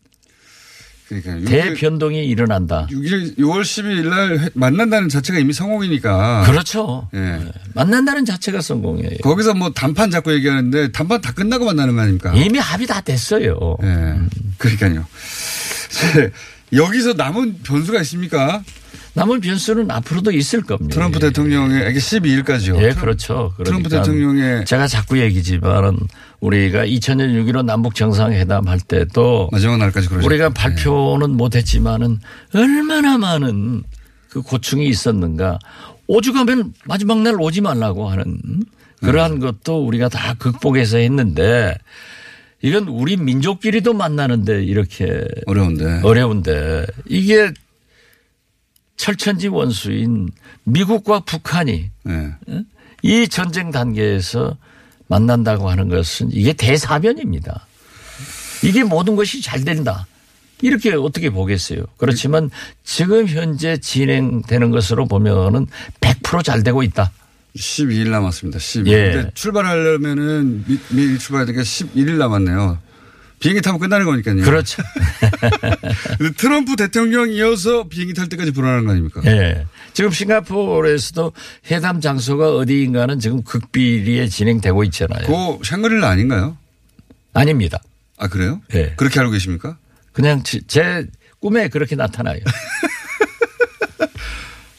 [1.08, 2.86] 그러니까 대변동이 일어난다.
[2.90, 6.44] 6일, 6월 12일 날 만난다는 자체가 이미 성공이니까.
[6.44, 7.08] 그렇죠.
[7.14, 7.18] 예.
[7.18, 7.52] 네.
[7.74, 9.16] 만난다는 자체가 성공이에요.
[9.22, 12.34] 거기서 뭐 단판 자꾸 얘기하는데 단판 다 끝나고 만나는 거 아닙니까?
[12.34, 13.56] 이미 합의 다 됐어요.
[13.82, 14.20] 예.
[14.58, 15.06] 그러니까요.
[16.16, 16.28] 네.
[16.74, 18.62] 여기서 남은 변수가 있습니까?
[19.18, 20.94] 남은 변수는 앞으로도 있을 겁니다.
[20.94, 21.20] 트럼프 예.
[21.28, 22.80] 대통령에게 12일까지요.
[22.80, 23.52] 예, 그렇죠.
[23.56, 25.98] 그러니까 트럼프 대통령의 제가 자꾸 얘기지만은
[26.40, 30.24] 우리가 2000년 6.15 남북 정상회담 할 때도 마지막 날까지 그러죠.
[30.26, 30.48] 우리가 예.
[30.50, 32.18] 발표는 못했지만은
[32.54, 33.82] 얼마나 많은
[34.28, 35.58] 그 고충이 있었는가.
[36.06, 38.38] 오죽하면 마지막 날 오지 말라고 하는
[39.02, 39.40] 그러한 음.
[39.40, 41.74] 것도 우리가 다 극복해서 했는데
[42.62, 47.52] 이건 우리 민족끼리도 만나는데 이렇게 어려운데 어려운데 이게
[48.98, 50.28] 철천지 원수인
[50.64, 52.30] 미국과 북한이 네.
[53.02, 54.58] 이 전쟁 단계에서
[55.06, 57.64] 만난다고 하는 것은 이게 대사변입니다.
[58.64, 60.06] 이게 모든 것이 잘 된다.
[60.60, 61.86] 이렇게 어떻게 보겠어요.
[61.96, 62.50] 그렇지만
[62.84, 65.68] 지금 현재 진행되는 것으로 보면은
[66.00, 67.12] 100%잘 되고 있다.
[67.56, 68.58] 12일 남았습니다.
[68.58, 68.86] 12일.
[68.88, 69.30] 예.
[69.34, 72.78] 출발하려면은 미일 출발하니까 11일 남았네요.
[73.40, 74.42] 비행기 타면 끝나는 거니까요.
[74.42, 74.82] 그렇죠.
[76.36, 79.20] 트럼프 대통령 이어서 비행기 탈 때까지 불안한 거 아닙니까?
[79.26, 79.30] 예.
[79.30, 79.66] 네.
[79.94, 81.32] 지금 싱가포르에서도
[81.70, 85.26] 회담 장소가 어디인가는 지금 극비리에 진행되고 있잖아요.
[85.26, 86.56] 그 샹그릴라 아닌가요?
[87.32, 87.78] 아닙니다.
[88.16, 88.60] 아 그래요?
[88.74, 88.86] 예.
[88.86, 88.94] 네.
[88.96, 89.76] 그렇게 알고 계십니까?
[90.12, 91.06] 그냥 제
[91.40, 92.40] 꿈에 그렇게 나타나요.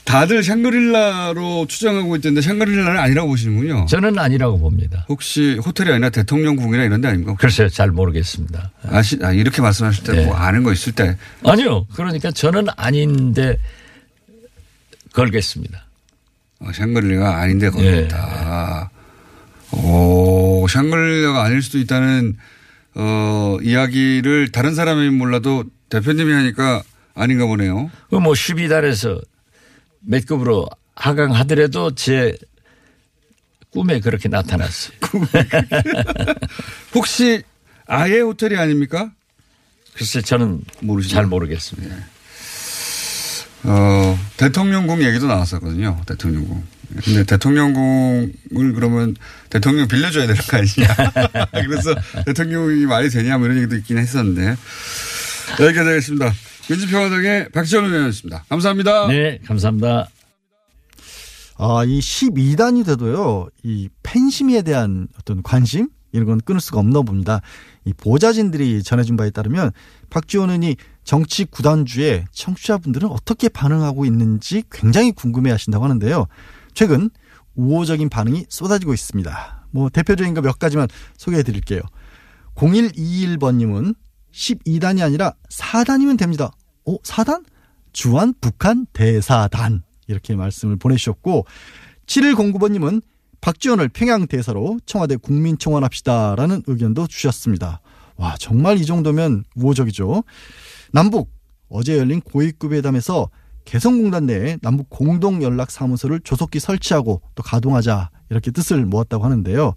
[0.10, 3.86] 다들 샹그릴라로 추정하고 있던데 샹그릴라는 아니라고 보시는군요.
[3.88, 5.06] 저는 아니라고 봅니다.
[5.08, 7.36] 혹시 호텔이 아니라 대통령궁이나 이런 데 아닙니까?
[7.38, 7.70] 글쎄요.
[7.70, 8.72] 잘 모르겠습니다.
[8.86, 10.32] 아시, 아, 이렇게 말씀하실 때뭐 네.
[10.32, 11.16] 아는 거 있을 때.
[11.46, 11.86] 아니요.
[11.94, 13.56] 그러니까 저는 아닌데
[15.14, 15.86] 걸겠습니다.
[16.62, 17.72] 아, 샹그릴라가 아닌데 네.
[17.72, 18.90] 걸겠다.
[19.74, 22.36] 오, 샹그릴라가 아닐 수도 있다는
[22.96, 26.82] 어, 이야기를 다른 사람이 몰라도 대표님이 하니까
[27.14, 27.92] 아닌가 보네요.
[28.10, 29.22] 그뭐 12달에서
[30.02, 32.38] 몇 급으로 하강하더라도 제
[33.72, 34.98] 꿈에 그렇게 나타났어요.
[36.96, 37.44] 혹시
[37.88, 39.12] 아예 호텔이 아닙니까?
[39.94, 41.16] 글쎄 저는 모르시죠?
[41.16, 41.96] 잘 모르겠습니다.
[41.96, 42.04] 네.
[43.64, 46.02] 어, 대통령궁 얘기도 나왔었거든요.
[46.08, 46.64] 대통령궁.
[47.04, 49.16] 근데 대통령궁을 그러면
[49.52, 51.46] 대통령 빌려줘야 되는 거 아니냐.
[51.52, 51.94] 그래서
[52.26, 54.56] 대통령이 말이 되냐 뭐 이런 얘기도 있긴 했었는데.
[55.60, 56.32] 여기까지 하겠습니다.
[56.70, 58.46] 민주평화당의 박지원 의원이었습니다.
[58.48, 59.08] 감사합니다.
[59.08, 60.08] 네, 감사합니다.
[61.58, 65.90] 아, 이 12단이 돼도요, 이 팬심에 대한 어떤 관심?
[66.12, 67.42] 이런 건 끊을 수가 없나 봅니다.
[67.86, 69.72] 이 보좌진들이 전해준 바에 따르면
[70.10, 76.26] 박지원 의원이 정치 구단주에 청취자분들은 어떻게 반응하고 있는지 굉장히 궁금해 하신다고 하는데요.
[76.74, 77.10] 최근
[77.56, 79.68] 우호적인 반응이 쏟아지고 있습니다.
[79.72, 81.82] 뭐 대표적인 거 몇 가지만 소개해 드릴게요.
[82.56, 83.94] 0121번님은
[84.34, 86.52] 12단이 아니라 4단이면 됩니다.
[86.90, 87.44] 어, 사단?
[87.94, 89.84] 주한 북한 대사단.
[90.08, 91.46] 이렇게 말씀을 보내주셨고,
[92.08, 93.04] 7109번님은
[93.42, 97.80] 박지원을 평양 대사로 청와대 국민청원합시다라는 의견도 주셨습니다.
[98.16, 100.24] 와, 정말 이 정도면 우호적이죠.
[100.92, 101.32] 남북
[101.70, 103.30] 어제 열린 고위급 회담에서
[103.66, 109.76] 개성공단 내에 남북 공동 연락 사무소를 조속히 설치하고 또 가동하자 이렇게 뜻을 모았다고 하는데요.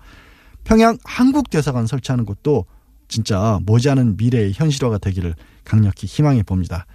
[0.65, 2.65] 평양 한국 대사관 설치하는 것도
[3.07, 6.87] 진짜 머지않은 미래의 현실화가 되기를 강력히 희망해 봅니다.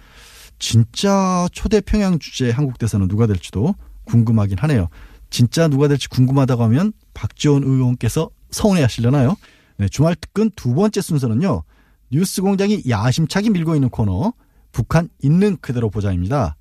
[0.58, 4.88] 진짜 초대 평양 주제 한국 대사는 누가 될지도 궁금하긴 하네요.
[5.30, 9.34] 진짜 누가 될지 궁금하다고 하면 박지원 의원께서 서운해하시려나요?
[9.76, 11.62] 네, 주말 특근 두 번째 순서는요.
[12.10, 14.32] 뉴스공장이 야심차게 밀고 있는 코너
[14.72, 16.56] 북한 있는 그대로 보자입니다.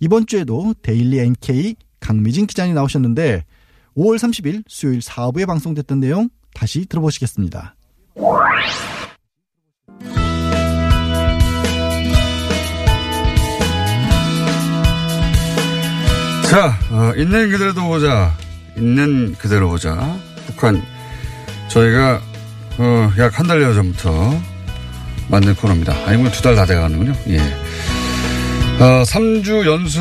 [0.00, 3.44] 이번 주에도 데일리 NK 강미진 기자님 나오셨는데
[3.96, 7.74] 5월 30일 수요일 4부에 방송됐던 내용 다시 들어보시겠습니다.
[16.54, 18.32] 자, 어, 있는 그대로 보자.
[18.76, 20.16] 있는 그대로 보자.
[20.46, 20.80] 북한,
[21.68, 22.22] 저희가,
[22.78, 24.40] 어, 약 한 달여 전부터
[25.28, 25.92] 만든 코너입니다.
[26.06, 27.12] 아니면 두 달 다 돼가는군요.
[27.26, 27.40] 예.
[28.80, 30.00] 어, 3주 연속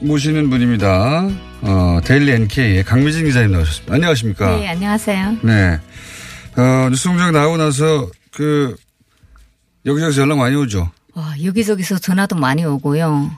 [0.00, 1.24] 모시는 분입니다.
[1.60, 3.94] 어, 데일리 NK의 강미진 기자님 나오셨습니다.
[3.94, 4.56] 안녕하십니까.
[4.56, 5.36] 네, 안녕하세요.
[5.42, 5.78] 네.
[6.56, 8.74] 어, 뉴스 공장 나오고 나서 그,
[9.86, 10.90] 여기저기서 연락 많이 오죠.
[11.14, 13.30] 와, 여기저기서 전화도 많이 오고요.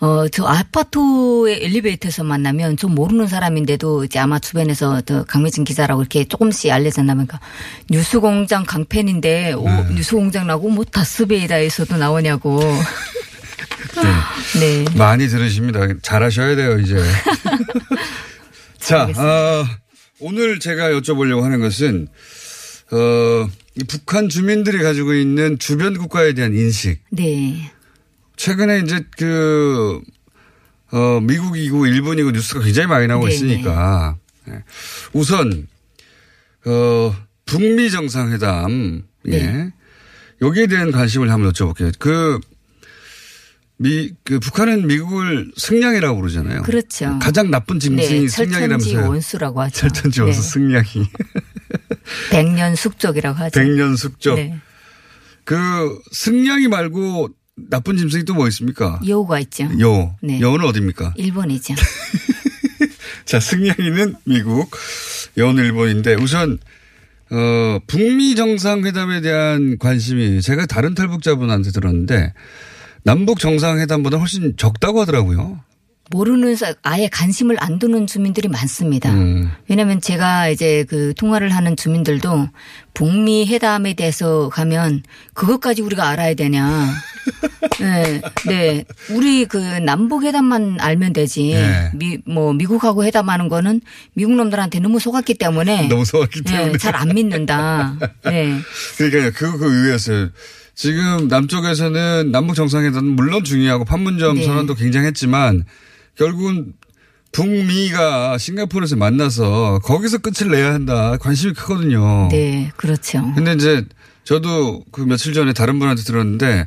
[0.00, 6.24] 어, 저 아파트의 엘리베이터에서 만나면 좀 모르는 사람인데도 이제 아마 주변에서 저 강미진 기자라고 이렇게
[6.24, 9.94] 조금씩 알려졌나 보니까 그러니까 뉴스공장 강팬인데 오, 네.
[9.94, 12.60] 뉴스공장 나고 뭐 다스베이다에서도 나오냐고.
[14.60, 14.84] 네.
[14.84, 14.96] 네.
[14.96, 15.80] 많이 들으십니다.
[16.00, 16.94] 잘하셔야 돼요, 이제.
[18.78, 19.66] 자, 어,
[20.20, 22.06] 오늘 제가 여쭤보려고 하는 것은,
[22.92, 23.48] 어,
[23.88, 27.00] 북한 주민들이 가지고 있는 주변 국가에 대한 인식.
[27.10, 27.70] 네.
[28.38, 30.00] 최근에 이제 그,
[30.92, 33.34] 어, 미국이고 일본이고 뉴스가 굉장히 많이 나오고 네네.
[33.34, 34.54] 있으니까 네.
[34.54, 34.62] 예.
[35.12, 35.66] 우선,
[36.64, 39.30] 어, 북미 정상회담, 예.
[39.30, 39.36] 네.
[39.36, 39.72] 예.
[40.40, 41.92] 여기에 대한 관심을 한번 여쭤볼게요.
[41.98, 42.38] 그,
[43.76, 46.62] 미, 그 북한은 미국을 승량이라고 그러잖아요.
[46.62, 47.18] 그렇죠.
[47.20, 49.76] 가장 나쁜 짐승이 네, 승량이라면서 철천지 원수라고 하죠.
[49.78, 50.48] 철천지 원수 네.
[50.48, 51.08] 승량이.
[52.30, 53.60] 백년 숙적이라고 하죠.
[53.60, 54.34] 백년 숙적.
[54.34, 54.58] 네.
[55.44, 55.56] 그
[56.10, 57.30] 승량이 말고
[57.68, 59.00] 나쁜 짐승이 또 뭐 있습니까?
[59.06, 59.68] 여우가 있죠.
[59.80, 60.12] 여우.
[60.22, 60.40] 네.
[60.40, 61.14] 여우는 어디입니까?
[61.16, 61.74] 일본이죠.
[63.26, 64.70] 자, 승냥이는 미국,
[65.36, 66.58] 여우는 일본인데 우선
[67.30, 72.32] 어, 북미 정상회담에 대한 관심이 제가 다른 탈북자분한테 들었는데
[73.02, 75.60] 남북 정상회담보다 훨씬 적다고 하더라고요.
[76.10, 79.12] 모르는 아예 관심을 안 두는 주민들이 많습니다.
[79.12, 79.50] 음.
[79.68, 82.48] 왜냐하면 제가 이제 그 통화를 하는 주민들도
[82.94, 85.02] 북미 회담에 대해서 가면
[85.34, 86.88] 그것까지 우리가 알아야 되냐.
[87.78, 91.52] 네, 네, 우리 그 남북 회담만 알면 되지.
[91.52, 91.90] 네.
[91.94, 93.80] 미, 뭐 미국하고 회담하는 거는
[94.14, 97.96] 미국 놈들한테 너무 속았기 때문에 너무 속았기 네, 때문에 네, 잘안 믿는다.
[98.24, 98.54] 네.
[98.96, 100.30] 그러니까요, 그거 그 의외였어요.
[100.74, 104.44] 지금 남쪽에서는 남북 정상회담 물론 중요하고 판문점 네.
[104.44, 105.64] 선언도 굉장했지만.
[106.18, 106.74] 결국은
[107.32, 111.16] 북미가 싱가포르에서 만나서 거기서 끝을 내야 한다.
[111.18, 112.28] 관심이 크거든요.
[112.30, 113.32] 네, 그렇죠.
[113.34, 113.84] 근데 이제
[114.24, 116.66] 저도 그 며칠 전에 다른 분한테 들었는데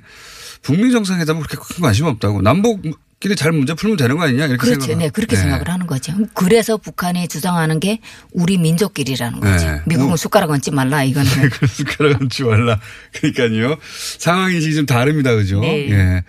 [0.62, 2.82] 북미 정상회담은 그렇게 큰 관심 없다고 남북
[3.20, 4.82] 끼리 잘 문제 풀면 되는 거 아니냐 이렇게 그렇죠.
[4.82, 5.04] 생각을.
[5.04, 5.42] 네, 그렇게 네.
[5.44, 6.14] 생각을 하는 거죠.
[6.34, 8.00] 그래서 북한이 주장하는 게
[8.32, 9.66] 우리 민족끼리라는 거지.
[9.66, 9.82] 네.
[9.88, 10.18] 미국은 뭐.
[10.18, 11.28] 숟가락 얹지 말라 이거는.
[11.70, 12.80] 숟가락 얹지 말라.
[13.14, 13.78] 그러니까요.
[14.20, 15.60] 상황이 지금 다릅니다, 그죠?
[15.60, 15.90] 네.
[15.92, 16.24] 예.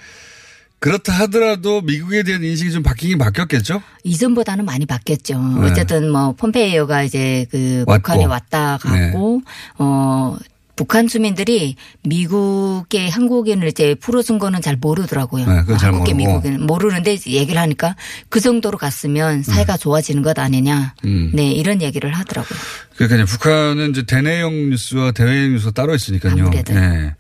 [0.83, 3.81] 그렇다 하더라도 미국에 대한 인식이 좀 바뀌긴 바뀌었겠죠?
[4.03, 5.39] 이전보다는 많이 바뀌었죠.
[5.61, 5.71] 네.
[5.71, 8.03] 어쨌든 뭐 폼페이오가 이제 그 왔고.
[8.03, 9.53] 북한에 왔다 가고 네.
[9.79, 10.37] 어
[10.75, 15.47] 북한 주민들이 미국의 한국인을 이제 풀어준 거는 잘 모르더라고요.
[15.47, 17.95] 네, 뭐잘 한국계 미국인 모르는데 얘기를 하니까
[18.29, 19.43] 그 정도로 갔으면 음.
[19.45, 20.95] 사회가 좋아지는 것 아니냐.
[21.05, 21.31] 음.
[21.33, 22.59] 네 이런 얘기를 하더라고요.
[22.97, 26.33] 그러니까 북한은 이제 대내용 뉴스와 대외용 뉴스가 따로 있으니까요.
[26.33, 26.75] 아무래도.
[26.75, 27.15] 네,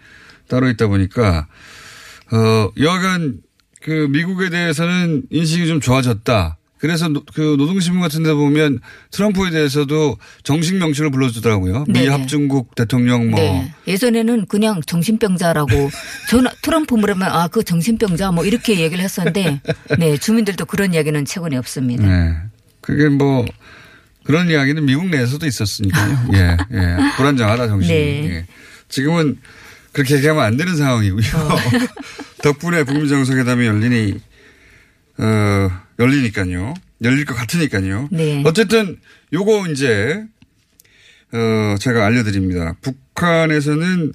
[0.48, 1.46] 따로 있다 보니까
[2.32, 3.51] 어 여간 하
[3.82, 6.56] 그 미국에 대해서는 인식이 좀 좋아졌다.
[6.78, 8.80] 그래서 노, 그 노동신문 같은 데 보면
[9.12, 11.84] 트럼프에 대해서도 정식 명칭을 불러주더라고요.
[11.88, 13.38] 미 합중국 대통령 뭐.
[13.40, 13.72] 네.
[13.86, 15.68] 예전에는 그냥 정신병자라고
[16.28, 19.60] 전 트럼프 물으면 아, 그 정신병자 뭐 이렇게 얘기를 했었는데
[19.98, 20.16] 네.
[20.16, 22.04] 주민들도 그런 이야기는 최근에 없습니다.
[22.04, 22.34] 네.
[22.80, 23.44] 그게 뭐
[24.24, 26.30] 그런 이야기는 미국 내에서도 있었으니까요.
[26.34, 26.56] 예.
[26.72, 26.96] 예.
[27.16, 27.94] 불안정하다 정신이.
[27.96, 28.24] 네.
[28.30, 28.46] 예.
[28.88, 29.38] 지금은
[29.92, 31.20] 그렇게 얘기하면 안 되는 상황이고요.
[31.22, 31.56] 어.
[32.42, 34.20] 덕분에 북미 정상회담이 열리니
[35.18, 36.74] 어, 열리니까요.
[37.02, 38.08] 열릴 것 같으니까요.
[38.10, 38.42] 네.
[38.44, 38.96] 어쨌든
[39.32, 40.24] 요거 이제
[41.32, 42.74] 어, 제가 알려드립니다.
[42.80, 44.12] 북한에서는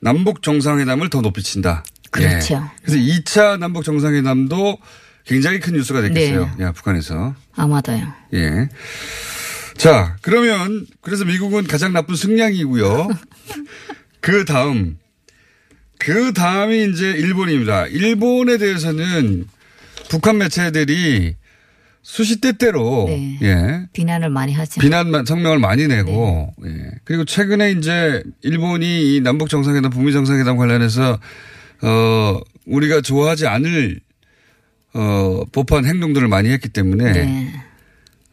[0.00, 1.82] 남북 정상회담을 더 높이 친다.
[2.18, 2.28] 예.
[2.28, 2.54] 그렇죠.
[2.54, 2.78] 예.
[2.82, 4.78] 그래서 2차 남북 정상회담도
[5.26, 6.52] 굉장히 큰 뉴스가 됐겠어요.
[6.58, 6.64] 네.
[6.64, 7.34] 야, 북한에서.
[7.56, 8.12] 아마도요.
[8.34, 8.68] 예.
[9.78, 13.08] 자, 그러면 그래서 미국은 가장 나쁜 승량이고요.
[14.20, 14.98] 그 다음
[15.98, 17.86] 그 다음이 이제 일본입니다.
[17.88, 19.46] 일본에 대해서는
[20.08, 21.34] 북한 매체들이
[22.02, 23.38] 수시 때때로 네.
[23.42, 23.80] 예.
[23.94, 24.80] 비난을 많이 하죠.
[24.80, 26.70] 비난 성명을 많이 내고 네.
[26.72, 26.90] 예.
[27.04, 31.18] 그리고 최근에 이제 일본이 이 남북 정상회담, 북미 정상회담 관련해서
[31.82, 34.00] 어 우리가 좋아하지 않을
[34.94, 37.52] 어 법한 행동들을 많이 했기 때문에 네.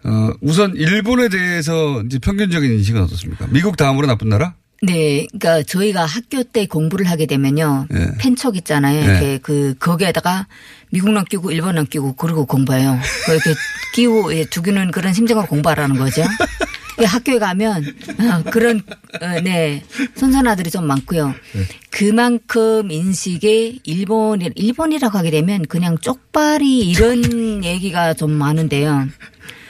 [0.04, 3.48] 어 우선 일본에 대해서 이제 평균적인 인식은 어떻습니까?
[3.52, 4.56] 미국 다음으로 나쁜 나라?
[4.84, 8.12] 네, 그러니까 저희가 학교 때 공부를 하게 되면요, 예.
[8.18, 9.00] 펜촉 있잖아요.
[9.00, 9.04] 예.
[9.06, 9.40] 이렇게 예.
[9.40, 10.48] 그 거기에다가
[10.90, 12.98] 미국랑 끼고 일본랑 끼고 그러고 공부해요.
[13.30, 13.54] 이렇게
[13.94, 16.24] 끼고 예, 두기는 그런 심정으로 공부하라는 거죠.
[17.04, 17.86] 학교에 가면
[18.20, 18.82] 어, 그런
[19.22, 19.84] 어, 네
[20.16, 21.34] 선선아들이 좀 많고요.
[21.58, 21.68] 예.
[21.92, 29.10] 그만큼 인식이 일본 일본이라고 하게 되면 그냥 쪽발이 이런 얘기가 좀 많은데요.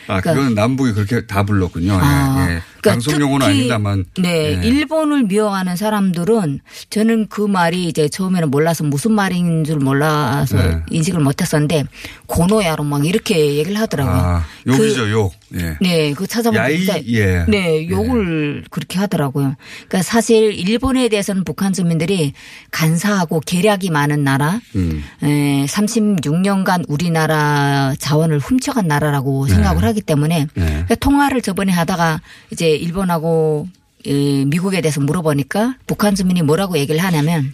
[0.08, 1.94] 아, 그러니까, 그건 남북이 그렇게 다 불렀군요.
[1.94, 4.06] 예, 아, 예, 그러니까 방송 용어는 아닙니다만.
[4.20, 10.58] 네, 네, 일본을 미워하는 사람들은 저는 그 말이 이제 처음에는 몰라서 무슨 말인 줄 몰라서
[10.58, 10.82] 네.
[10.90, 11.86] 인식을 못했었는데
[12.26, 14.16] 고노야로 막 이렇게 얘기를 하더라고요.
[14.16, 15.34] 아, 욕이죠 그, 욕.
[15.54, 15.78] 예.
[15.82, 17.44] 네, 그 찾아보니까 예.
[17.48, 17.90] 네 예.
[17.90, 18.68] 욕을 예.
[18.70, 19.56] 그렇게 하더라고요.
[19.88, 22.34] 그러니까 사실 일본에 대해서는 북한 주민들이
[22.72, 25.04] 간사하고 계략이 많은 나라, 음.
[25.24, 29.54] 에, 예, 36년간 우리나라 자원을 훔쳐간 나라라고 네.
[29.56, 33.68] 생각을 하기 때문에 그러니까 통화를 저번에 하다가 이제 일본하고
[34.06, 37.54] 미국에 대해서 물어보니까 북한 주민이 뭐라고 얘기를 하냐면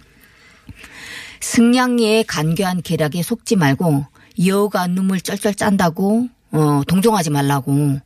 [1.40, 4.06] 승량리의 간교한 계략에 속지 말고
[4.44, 8.00] 여우가 눈물 쩔쩔 짠다고 어 동정하지 말라고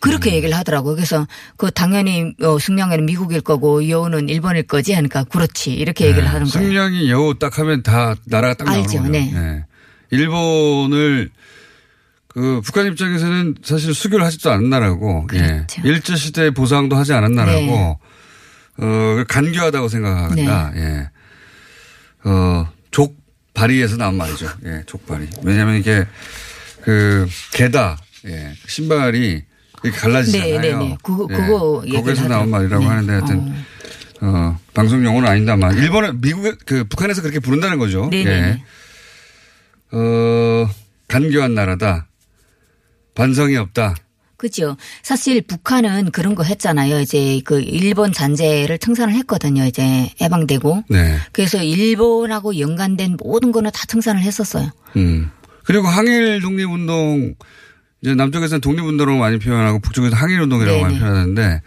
[0.00, 0.34] 그렇게 음.
[0.34, 0.94] 얘기를 하더라고요.
[0.94, 6.10] 그래서 그 당연히 어, 승량이는 미국일 거고 여우는 일본일 거지 하니까 그렇지 이렇게 네.
[6.10, 6.66] 얘기를 하는 거예요.
[6.68, 9.02] 승량이 여우 딱 하면 다 나라가 딱 나오는 거죠.
[9.04, 9.30] 네.
[9.32, 9.64] 네.
[10.10, 11.30] 일본을
[12.36, 15.38] 그 북한 입장에서는 사실 수교를 하지도 않은 나라고 예.
[15.38, 15.82] 그렇죠.
[15.82, 15.88] 예.
[15.88, 17.36] 일제 시대의 보상도 하지 않은 네.
[17.36, 17.98] 나라고
[18.78, 18.84] 네.
[18.84, 20.70] 어 간교하다고 생각한다.
[20.74, 20.82] 네.
[22.24, 22.28] 예.
[22.28, 24.50] 어 족발이에서 나온 말이죠.
[24.66, 25.28] 예, 족발이.
[25.44, 26.04] 왜냐하면 이게
[26.82, 27.96] 그 개다
[28.26, 29.42] 예, 신발이
[29.82, 30.60] 이렇게 갈라지잖아요.
[30.60, 30.96] 네, 네, 네.
[31.02, 32.88] 그거 예, 그거 거기서 나온 말이라고 네.
[32.90, 33.38] 하는데 하여튼
[34.20, 34.26] 어.
[34.28, 38.08] 어, 방송 용어는 아니다만 일본은 미국 그 북한에서 그렇게 부른다는 거죠.
[38.10, 38.40] 네, 네 예.
[38.42, 38.62] 네.
[39.92, 40.68] 어
[41.08, 42.08] 간교한 나라다.
[43.16, 43.96] 반성이 없다.
[44.36, 44.76] 그죠.
[45.02, 47.00] 사실 북한은 그런 거 했잖아요.
[47.00, 49.64] 이제 그 일본 잔재를 청산을 했거든요.
[49.64, 50.84] 이제 해방되고.
[50.90, 51.16] 네.
[51.32, 54.70] 그래서 일본하고 연관된 모든 거는 다 청산을 했었어요.
[54.96, 55.30] 음.
[55.64, 57.34] 그리고 항일 독립운동
[58.02, 60.82] 이제 남쪽에서는 독립운동으로 많이 표현하고 북쪽에서 항일운동이라고 네네.
[60.82, 61.62] 많이 표현하는데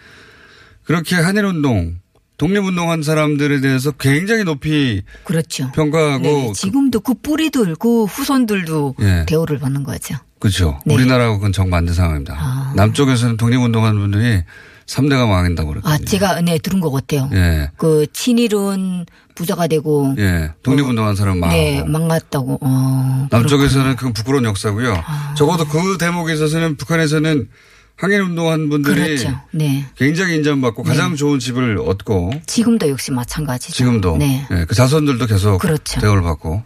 [0.83, 1.95] 그렇게 한일운동
[2.37, 5.71] 독립운동한 사람들에 대해서 굉장히 높이 그렇죠.
[5.73, 9.25] 평가하고 네, 지금도 그 뿌리도 있고 그 후손들도 네.
[9.25, 10.15] 대우를 받는 거죠.
[10.39, 10.79] 그렇죠.
[10.85, 10.93] 네.
[10.93, 12.35] 우리나라하고 는 정반대 상황입니다.
[12.39, 12.73] 아.
[12.75, 14.41] 남쪽에서는 독립운동하는 분들이
[14.85, 15.93] 3대가 망한다고 그랬거든요.
[15.93, 17.29] 아, 제가 네, 들은 것 같아요.
[17.33, 17.69] 예.
[17.77, 20.53] 그 친일은 부자가 되고 예.
[20.63, 22.57] 독립운동한 사람 망하 네, 망갔다고.
[22.61, 25.03] 어, 남쪽에서는 그 부끄러운 역사고요.
[25.05, 25.35] 아.
[25.37, 27.49] 적어도 그 대목에 있어서는 북한에서는
[27.97, 29.39] 항일운동한 분들이 그렇죠.
[29.51, 29.85] 네.
[29.97, 31.15] 굉장히 인정받고 가장 네.
[31.17, 33.73] 좋은 집을 얻고 지금도 역시 마찬가지죠.
[33.73, 34.47] 지금도 네.
[34.49, 34.63] 네.
[34.65, 35.99] 그 자손들도 계속 그렇죠.
[35.99, 36.63] 대우를 받고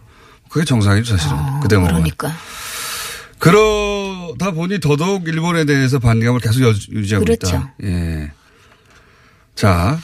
[0.48, 1.88] 그게 정상이죠 사실은 어, 그 대목은.
[1.88, 2.32] 그러니까.
[3.38, 7.46] 그러다 보니 더더욱 일본에 대해서 반감을 계속 유지하고 그렇죠.
[7.48, 7.74] 있다.
[7.82, 8.30] 예.
[9.54, 9.98] 자,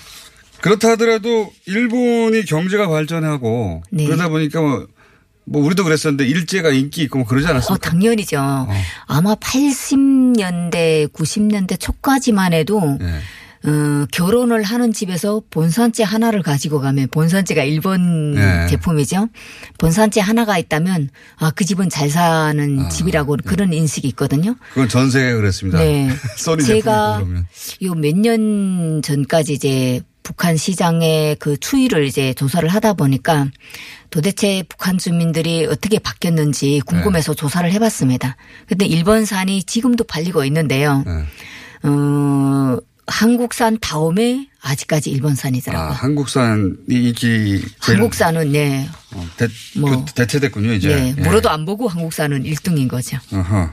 [0.61, 4.05] 그렇다 하더라도 일본이 경제가 발전하고 네.
[4.07, 4.87] 그러다 보니까 뭐,
[5.45, 7.89] 뭐 우리도 그랬었는데 일제가 인기 있고 뭐 그러지 않았습니까?
[7.89, 8.39] 어, 당연이죠.
[8.39, 8.69] 어.
[9.07, 13.21] 아마 80년대, 90년대 초까지만 해도 네.
[13.63, 18.67] 어, 결혼을 하는 집에서 본산재 하나를 가지고 가면 본산재가 일본 네.
[18.69, 19.29] 제품이죠.
[19.79, 23.43] 본산재 하나가 있다면 아, 그 집은 잘 사는 아, 집이라고 네.
[23.45, 24.57] 그런 인식이 있거든요.
[24.71, 25.79] 그건 전세에 그랬습니다.
[25.79, 26.09] 네.
[26.65, 27.23] 제가
[27.83, 33.47] 요 몇 년 전까지 이제 북한 시장의 그 추이를 이제 조사를 하다 보니까
[34.11, 37.37] 도대체 북한 주민들이 어떻게 바뀌었는지 궁금해서 네.
[37.37, 38.37] 조사를 해봤습니다.
[38.67, 41.03] 근데 일본산이 지금도 팔리고 있는데요.
[41.07, 41.25] 네.
[41.89, 42.77] 어,
[43.11, 45.89] 한국산 다음에 아직까지 일본산이더라고요.
[45.89, 48.89] 아, 한국산이 이기 한국산은 네.
[49.13, 49.49] 어, 대,
[49.79, 50.95] 뭐 그 대체됐군요 이제.
[50.95, 51.53] 네, 물어도 예.
[51.53, 53.19] 안 보고 한국산은 1등인 거죠.
[53.33, 53.71] 어허.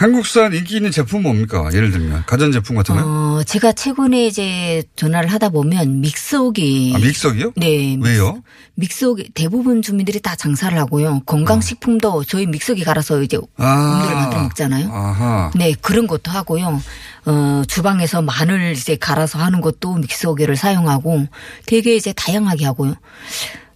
[0.00, 1.68] 한국산 인기 있는 제품 뭡니까?
[1.74, 3.02] 예를 들면 가전 제품 같은 거.
[3.04, 6.94] 어, 제가 최근에 이제 전화를 하다 보면 믹서기.
[6.96, 7.52] 아, 믹서기요?
[7.56, 7.98] 네.
[8.00, 8.40] 왜요?
[8.76, 11.20] 믹서기 대부분 주민들이 다 장사를 하고요.
[11.26, 12.24] 건강식품도 어.
[12.24, 14.20] 저희 믹서기 갈아서 이제 음료를 아.
[14.22, 14.88] 만들어 먹잖아요.
[14.90, 15.50] 아하.
[15.54, 16.80] 네, 그런 것도 하고요.
[17.26, 21.26] 어, 주방에서 마늘 이제 갈아서 하는 것도 믹서기를 사용하고
[21.66, 22.94] 되게 이제 다양하게 하고요.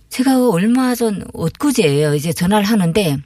[0.09, 2.15] 제가 얼마 전 엊그제예요.
[2.15, 3.19] 이제 전화를 하는데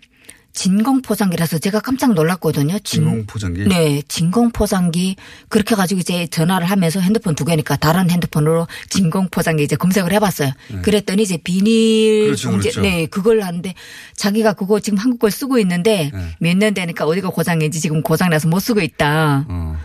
[0.58, 2.80] 진공포장기라서 제가 깜짝 놀랐거든요.
[2.80, 3.68] 진, 진공포장기?
[3.68, 5.14] 네, 진공포장기.
[5.48, 10.50] 그렇게 가지고 이제 전화를 하면서 핸드폰 두 개니까 다른 핸드폰으로 진공포장기 이제 검색을 해봤어요.
[10.74, 10.80] 네.
[10.80, 12.80] 그랬더니 이제 비닐 그렇죠, 봉제, 그렇죠.
[12.80, 13.72] 네, 그걸 하는데
[14.16, 16.28] 자기가 그거 지금 한국 걸 쓰고 있는데 네.
[16.40, 19.44] 몇년 되니까 어디가 고장인지 지금 고장나서 못 쓰고 있다.
[19.48, 19.78] 어.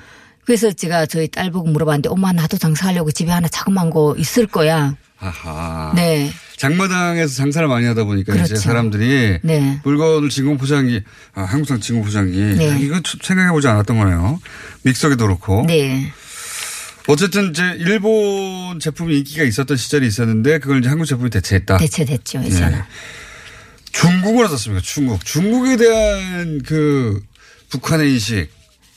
[0.44, 4.96] 그래서 제가 저희 딸 보고 물어봤는데 엄마 나도 장사하려고 집에 하나 자그만 거 있을 거야.
[5.20, 5.94] 아하.
[5.96, 6.32] 네.
[6.64, 8.53] 장마당에서 장사를 많이 하다 보니까 그렇죠.
[8.53, 9.80] 이제 사람들이 네.
[9.84, 11.01] 물건을 진공 포장기
[11.34, 12.72] 아, 한국산 진공 포장기 네.
[12.72, 14.39] 아, 이거 생각해 보지 않았던 거네요.
[14.84, 15.66] 믹서기도 그렇고.
[15.68, 16.11] 네.
[17.09, 21.78] 어쨌든 이제 일본 제품이 인기가 있었던 시절이 있었는데 그걸 이제 한국 제품이 대체했다.
[21.78, 22.66] 대체됐죠, 이제.
[22.66, 22.78] 네.
[22.78, 22.82] 예.
[23.91, 24.82] 중국을 어떻습니까?
[24.82, 25.26] 중국.
[25.26, 27.20] 중국에 대한 그
[27.70, 28.49] 북한의 인식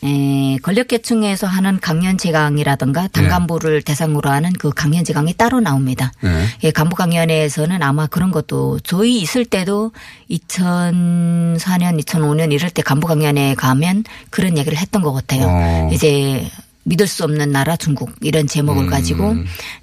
[0.06, 3.08] 에, 권력계층에서 하는 강연제강이라든가 네.
[3.08, 3.84] 당간부를 네.
[3.84, 6.12] 대상으로 하는 그강연제강이 따로 나옵니다.
[6.20, 6.44] 네.
[6.64, 9.90] 예, 간부 강연회에서는 아마 그런 것도 저희 있을 때도
[10.30, 15.44] 2004년, 2005년 이럴 때 간부 강연회에 가면 그런 얘기를 했던 것 같아요.
[15.46, 15.50] 오.
[15.50, 15.90] 어.
[15.92, 16.46] 이제
[16.84, 18.90] 믿을 수 없는 나라 중국 이런 제목을 음.
[18.90, 19.32] 가지고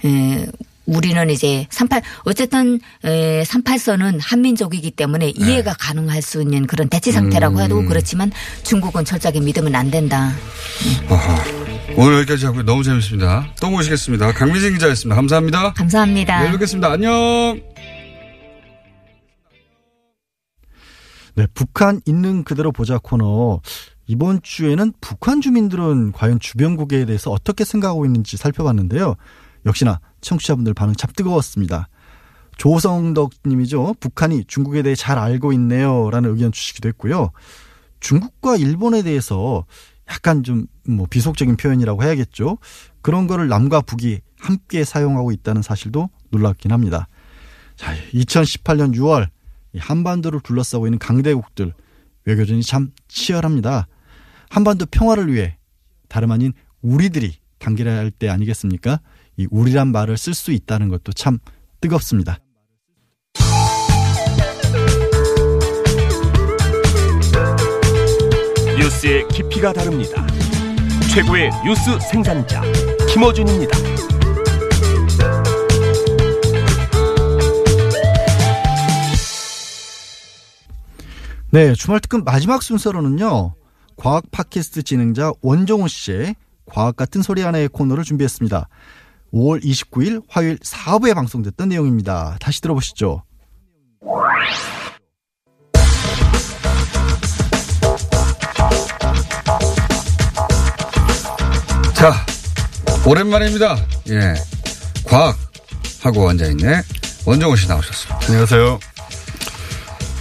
[0.05, 0.47] 에, 예,
[0.85, 5.33] 우리는 이제 38 어쨌든 에, 38선은 한민족이기 때문에 네.
[5.35, 5.77] 이해가 네.
[5.79, 7.87] 가능할 수 있는 그런 대치 상태라고 해도 음.
[7.87, 8.31] 그렇지만
[8.63, 10.31] 중국은 철저하게 믿으면 안 된다.
[11.09, 11.43] 아하.
[11.95, 13.47] 오늘 여기까지 하고 너무 재밌습니다.
[13.61, 14.33] 또 모시겠습니다.
[14.33, 15.15] 강민진 기자였습니다.
[15.15, 15.73] 감사합니다.
[15.73, 16.39] 감사합니다.
[16.39, 16.91] 내일 뵙겠습니다.
[16.91, 17.59] 안녕.
[21.35, 23.61] 네, 북한 있는 그대로 보자 코너.
[24.07, 29.15] 이번 주에는 북한 주민들은 과연 주변국에 대해서 어떻게 생각하고 있는지 살펴봤는데요.
[29.65, 31.87] 역시나 청취자분들 반응 참 뜨거웠습니다.
[32.57, 33.95] 조성덕님이죠.
[33.99, 37.31] 북한이 중국에 대해 잘 알고 있네요라는 의견 주시기도 했고요.
[38.41, 39.65] 중국과 일본에 대해서
[40.09, 42.57] 약간 좀 뭐 비속적인 표현이라고 해야겠죠.
[43.01, 47.07] 그런 거를 남과 북이 함께 사용하고 있다는 사실도 놀랍긴 합니다.
[47.77, 49.29] 자, 2018년 6월
[49.77, 51.73] 한반도를 둘러싸고 있는 강대국들
[52.25, 53.87] 외교전이 참 치열합니다.
[54.49, 55.57] 한반도 평화를 위해
[56.09, 56.51] 다름 아닌
[56.81, 58.99] 우리들이 단결해야 할 때 아니겠습니까?
[59.37, 61.39] 이 우리란 말을 쓸 수 있다는 것도 참
[61.81, 62.37] 뜨겁습니다.
[68.77, 70.25] 뉴스의 깊이가 다릅니다.
[71.13, 72.61] 최고의 뉴스 생산자
[73.13, 73.77] 김어준입니다.
[81.51, 83.53] 네, 주말 특근 마지막 순서로는요.
[83.95, 88.67] 과학 팟캐스트 진행자 원종우 씨의 과학 같은 소리 하나 코너를 준비했습니다.
[89.33, 92.37] 5월 29일 화요일 4부에 방송됐던 내용입니다.
[92.39, 93.23] 다시 들어보시죠.
[101.95, 102.13] 자,
[103.07, 103.75] 오랜만입니다.
[104.09, 104.33] 예.
[105.05, 106.81] 과학하고 앉아있네.
[107.25, 108.19] 원정호 씨 나오셨습니다.
[108.27, 108.79] 안녕하세요.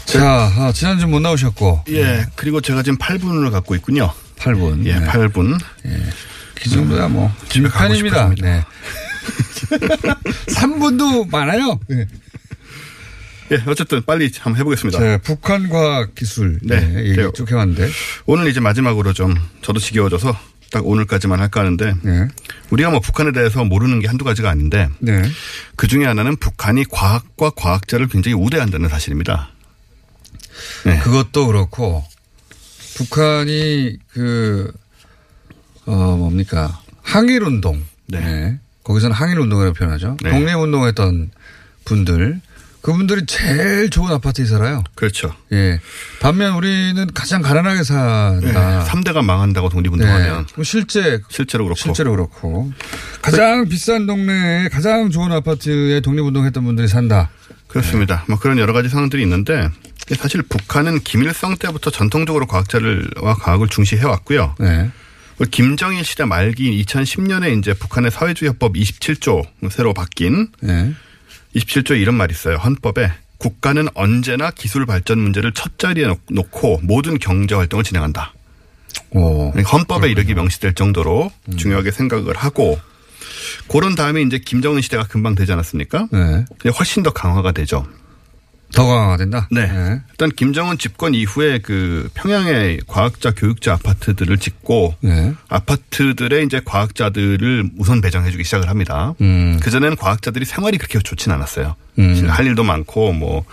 [0.06, 1.82] 자, 아, 지난주 못 나오셨고.
[1.88, 2.26] 예, 예.
[2.36, 4.10] 그리고 제가 지금 8분을 갖고 있군요.
[4.36, 4.86] 8분.
[4.86, 5.06] 예, 네.
[5.06, 5.52] 8분.
[5.86, 5.98] 예.
[6.54, 7.28] 그 정도야 뭐.
[7.48, 8.62] 지금 8입니다 네.
[9.66, 11.78] 3분도 많아요.
[11.88, 12.06] 네.
[13.52, 14.98] 예, 어쨌든 빨리 한번 해보겠습니다.
[14.98, 17.90] 네, 북한 과학 기술 네, 네 얘기 쭉 해왔는데
[18.24, 20.34] 오늘 이제 마지막으로 좀 저도 지겨워져서
[20.70, 22.28] 딱 오늘까지만 할까 하는데 네.
[22.70, 25.20] 우리가 뭐 북한에 대해서 모르는 게 한두 가지가 아닌데 네.
[25.76, 29.50] 그 중에 하나는 북한이 과학과 과학자를 굉장히 우대한다는 사실입니다.
[30.86, 30.98] 네.
[31.00, 32.02] 그것도 그렇고
[32.96, 34.66] 북한이 그어
[36.16, 38.20] 뭡니까 항일 운동 네.
[38.20, 38.58] 네.
[38.84, 40.16] 거기서는 항일 운동이라고 표현하죠.
[40.22, 40.30] 네.
[40.30, 41.30] 독립 운동했던
[41.84, 42.40] 분들
[42.80, 44.82] 그분들이 제일 좋은 아파트에 살아요.
[44.96, 45.32] 그렇죠.
[45.52, 45.80] 예.
[46.20, 48.84] 반면 우리는 가장 가난하게 산다.
[48.94, 49.00] 네.
[49.04, 50.46] 대가 망한다고 독립운동하면.
[50.56, 50.64] 네.
[50.64, 51.20] 실제.
[51.28, 51.78] 실제로 그렇고.
[51.78, 52.72] 실제로 그렇고.
[53.20, 57.30] 가장 비싼 동네에 가장 좋은 아파트에 독립운동했던 분들이 산다.
[57.68, 58.18] 그렇습니다.
[58.26, 58.32] 네.
[58.32, 59.68] 뭐 그런 여러 가지 상황들이 있는데
[60.16, 64.56] 사실 북한은 김일성 때부터 전통적으로 과학자를와 과학을 중시해왔고요.
[64.58, 64.90] 네.
[65.38, 70.92] 그 김정일 시대 말기인 2010년에 이제 북한의 사회주의협법 27조 새로 바뀐 네.
[71.54, 71.58] 예.
[71.58, 72.56] 27조 이런 말 있어요.
[72.56, 78.32] 헌법에 국가는 언제나 기술 발전 문제를 첫 자리에 놓고 모든 경제 활동을 진행한다.
[79.10, 81.56] 오, 그러니까 헌법에 이르기 명시될 정도로 음.
[81.58, 82.78] 중요하게 생각을 하고
[83.68, 86.08] 그런 다음에 이제 김정은 시대가 금방 되지 않았습니까?
[86.10, 86.44] 네.
[86.78, 87.86] 훨씬 더 강화가 되죠.
[88.72, 89.46] 더강화 된다.
[89.52, 89.68] 네.
[89.70, 90.00] 네.
[90.10, 95.32] 일단 김정은 집권 이후에 그 평양의 과학자 교육자 아파트들을 짓고 네.
[95.48, 99.14] 아파트들의 이제 과학자들을 우선 배정해주기 시작을 합니다.
[99.20, 99.60] 음.
[99.62, 101.76] 그 전에는 과학자들이 생활이 그렇게 좋진 않았어요.
[101.98, 102.26] 음.
[102.28, 103.44] 할 일도 많고 뭐뭐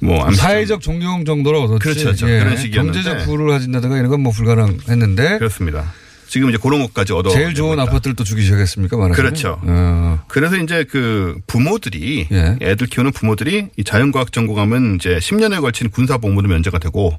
[0.00, 1.82] 뭐 사회적 존경 정도로 얻었지.
[1.82, 2.00] 그렇죠.
[2.04, 2.30] 그렇죠.
[2.30, 2.38] 예.
[2.40, 5.92] 그런 식이었는데 경제적 부를 가진다든가 이런 건 뭐 불가능했는데 그렇습니다.
[6.32, 7.28] 지금 이제 그런 것까지 얻어.
[7.28, 8.96] 제일 좋은 겁다 아파트를 또 주기 시작했습니까?
[8.96, 9.14] 말하자면.
[9.14, 9.60] 그렇죠.
[9.66, 10.18] 어.
[10.28, 12.56] 그래서 이제 그 부모들이 예.
[12.62, 17.12] 애들 키우는 부모들이 이 자연과학 전공하면 이제 10년에 걸친 군사 복무도 면제가 되고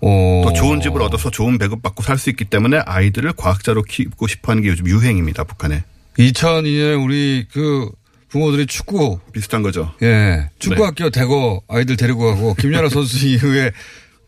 [0.00, 0.42] 오.
[0.44, 4.62] 또 좋은 집을 얻어서 좋은 배급 받고 살 수 있기 때문에 아이들을 과학자로 키우고 싶어하는
[4.62, 5.42] 게 요즘 유행입니다.
[5.42, 5.82] 북한에.
[6.20, 7.90] 2002년에 우리 그
[8.28, 9.92] 부모들이 축구 비슷한 거죠.
[10.04, 11.10] 예, 축구 학교 네.
[11.10, 13.72] 대거 아이들 데리고 가고 김연아 선수 이후에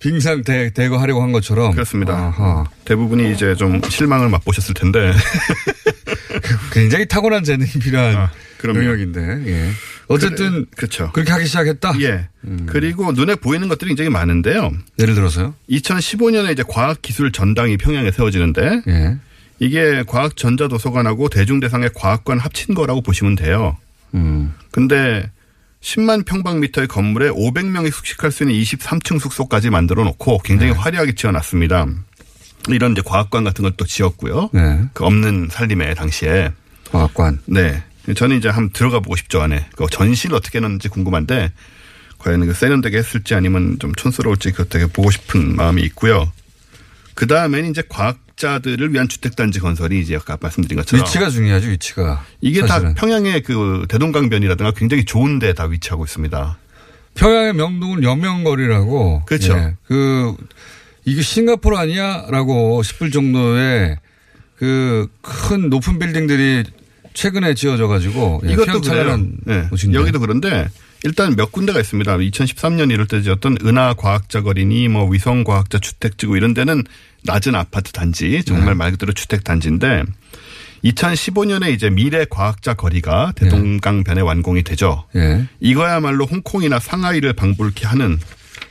[0.05, 1.73] 빙상 대, 대거 하려고 한 것처럼.
[1.73, 2.13] 그렇습니다.
[2.15, 2.65] 아하.
[2.85, 5.15] 대부분이 이제 좀 실망을 맛보셨을 텐데.
[6.73, 8.31] 굉장히 탁월한 재능이 필요한 아,
[8.63, 9.21] 영역인데.
[9.47, 9.71] 예.
[10.09, 11.11] 어쨌든 그래, 그렇죠.
[11.15, 11.95] 그렇게 하기 시작했다.
[12.03, 12.29] 예.
[12.45, 12.67] 음.
[12.67, 14.73] 그리고 눈에 보이는 것들이 굉장히 많은데요.
[14.99, 15.55] 예를 들어서요.
[15.71, 19.17] 2015년에 이제 과학기술 전당이 평양에 세워지는데 예.
[19.59, 23.79] 이게 과학전자도서관하고 대중대상의 과학관 합친 거라고 보시면 돼요.
[24.15, 24.53] 음.
[24.71, 25.25] 근데
[25.85, 30.79] 10만 평방미터의 건물에 500명이 숙식할 수 있는 23층 숙소까지 만들어 놓고 굉장히 네.
[30.79, 31.87] 화려하게 지어놨습니다.
[32.71, 34.49] 이런 이제 과학관 같은 걸 또 지었고요.
[34.55, 34.81] 네.
[34.95, 36.51] 그 없는 살림에 당시에
[36.91, 37.41] 과학관.
[37.45, 37.85] 네.
[38.17, 39.67] 저는 이제 한번 들어가 보고 싶죠 안에.
[39.77, 41.53] 그 전시를 어떻게 했는지 궁금한데
[42.19, 46.33] 과연 그 세련되게 했을지 아니면 좀 촌스러울지 그것 되게 보고 싶은 마음이 있고요.
[47.15, 52.61] 그다음엔 이제 과학 자들을 위한 주택단지 건설이 이제 아까 말씀드린 것처럼 위치가 중요하죠 위치가 이게
[52.67, 52.95] 사실은.
[52.95, 56.59] 다 평양의 그 대동강변이라든가 굉장히 좋은데 다 위치하고 있습니다.
[57.15, 59.55] 평양의 명동은 연명거리라고 그렇죠.
[59.57, 60.35] 예, 그
[61.07, 63.97] 이게 싱가포르 아니야라고 싶을 정도의
[64.57, 66.65] 그 큰 높은 빌딩들이
[67.15, 69.17] 최근에 지어져 가지고 예, 이것도 그래요.
[69.45, 69.65] 네.
[69.93, 70.69] 여기도 그런데
[71.03, 72.17] 일단 몇 군데가 있습니다.
[72.19, 76.83] 2013년 이럴 때 지었던 은하 과학자 거리니 뭐 위성 과학자 주택지구 이런 데는
[77.25, 78.75] 낮은 아파트 단지 정말 네.
[78.75, 80.05] 말 그대로 주택 단지인데
[80.85, 83.45] 2015년에 이제 미래 과학자 거리가 네.
[83.49, 84.23] 대동강변에 예.
[84.23, 85.05] 완공이 되죠.
[85.17, 85.47] 예.
[85.59, 88.19] 이거야말로 홍콩이나 상하이를 방불케 하는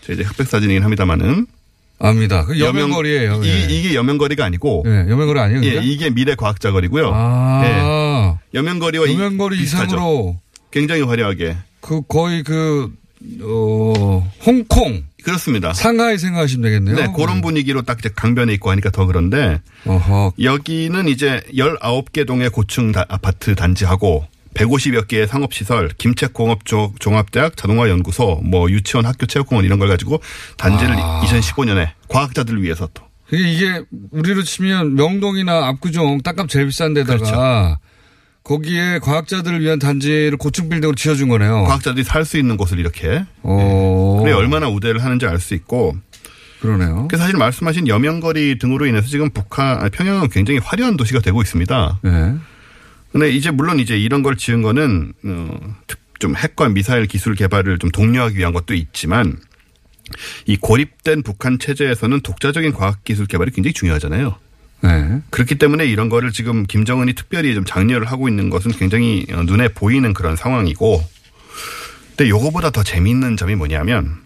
[0.01, 1.47] 저 이제 흑백 사진이긴 합니다만은
[1.97, 2.45] 압니다.
[2.45, 3.41] 그 여명거리예요.
[3.45, 3.61] 예.
[3.67, 5.61] 이, 게 여명거리가 아니고 예, 여명거리 아니에요.
[5.61, 7.11] 그러 예, 이게 미래 과학자 거리고요.
[7.15, 8.39] 아~ 예.
[8.57, 10.39] 여명거리와 여명거리 이상으로
[10.69, 12.93] 굉장히 화려하게 그 거의 그
[13.41, 15.03] 어, 홍콩.
[15.23, 15.71] 그렇습니다.
[15.73, 16.95] 상하이 생각하시면 되겠네요.
[16.95, 20.33] 네, 그런 분위기로 딱 이제 강변에 있고 하니까 더 그런데 어허.
[20.41, 26.63] 여기는 이제 19개 동의 고층 다, 아파트 단지하고 150여 개의 상업시설, 김책공업
[26.99, 30.19] 종합대학, 자동화연구소, 뭐 유치원, 학교, 체육공원 이런 걸 가지고
[30.57, 31.21] 단지를 아.
[31.23, 33.03] 2015년에 과학자들을 위해서 또.
[33.31, 37.77] 이게 우리로 치면 명동이나 압구정 땅값 제일 비싼 데다가 그렇죠.
[38.43, 41.63] 거기에 과학자들을 위한 단지를 고층 빌딩으로 지어준 거네요.
[41.65, 43.25] 과학자들이 살 수 있는 곳을 이렇게.
[43.41, 44.15] 어.
[44.19, 44.23] 네.
[44.23, 45.95] 그래 얼마나 우대를 하는지 알 수 있고.
[46.61, 47.07] 그러네요.
[47.11, 51.99] 그 사실 말씀하신 여명거리 등으로 인해서 지금 북한 평양은 굉장히 화려한 도시가 되고 있습니다.
[52.01, 52.35] 네.
[53.11, 55.57] 근데 이제 물론 이제 이런 걸 지은 거는 어,
[56.19, 59.35] 좀 핵과 미사일 기술 개발을 좀 독려하기 위한 것도 있지만
[60.45, 64.35] 이 고립된 북한 체제에서는 독자적인 과학 기술 개발이 굉장히 중요하잖아요.
[64.83, 65.21] 네.
[65.29, 69.69] 그렇기 때문에 이런 거를 지금 김정은이 특별히 좀 장려를 하고 있는 것은 굉장히 어, 눈에
[69.69, 71.01] 보이는 그런 상황이고
[72.09, 74.17] 근데 요거보다 더 재미있는 점이 뭐냐면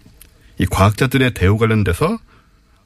[0.60, 2.18] 이 과학자들의 대우 관련돼서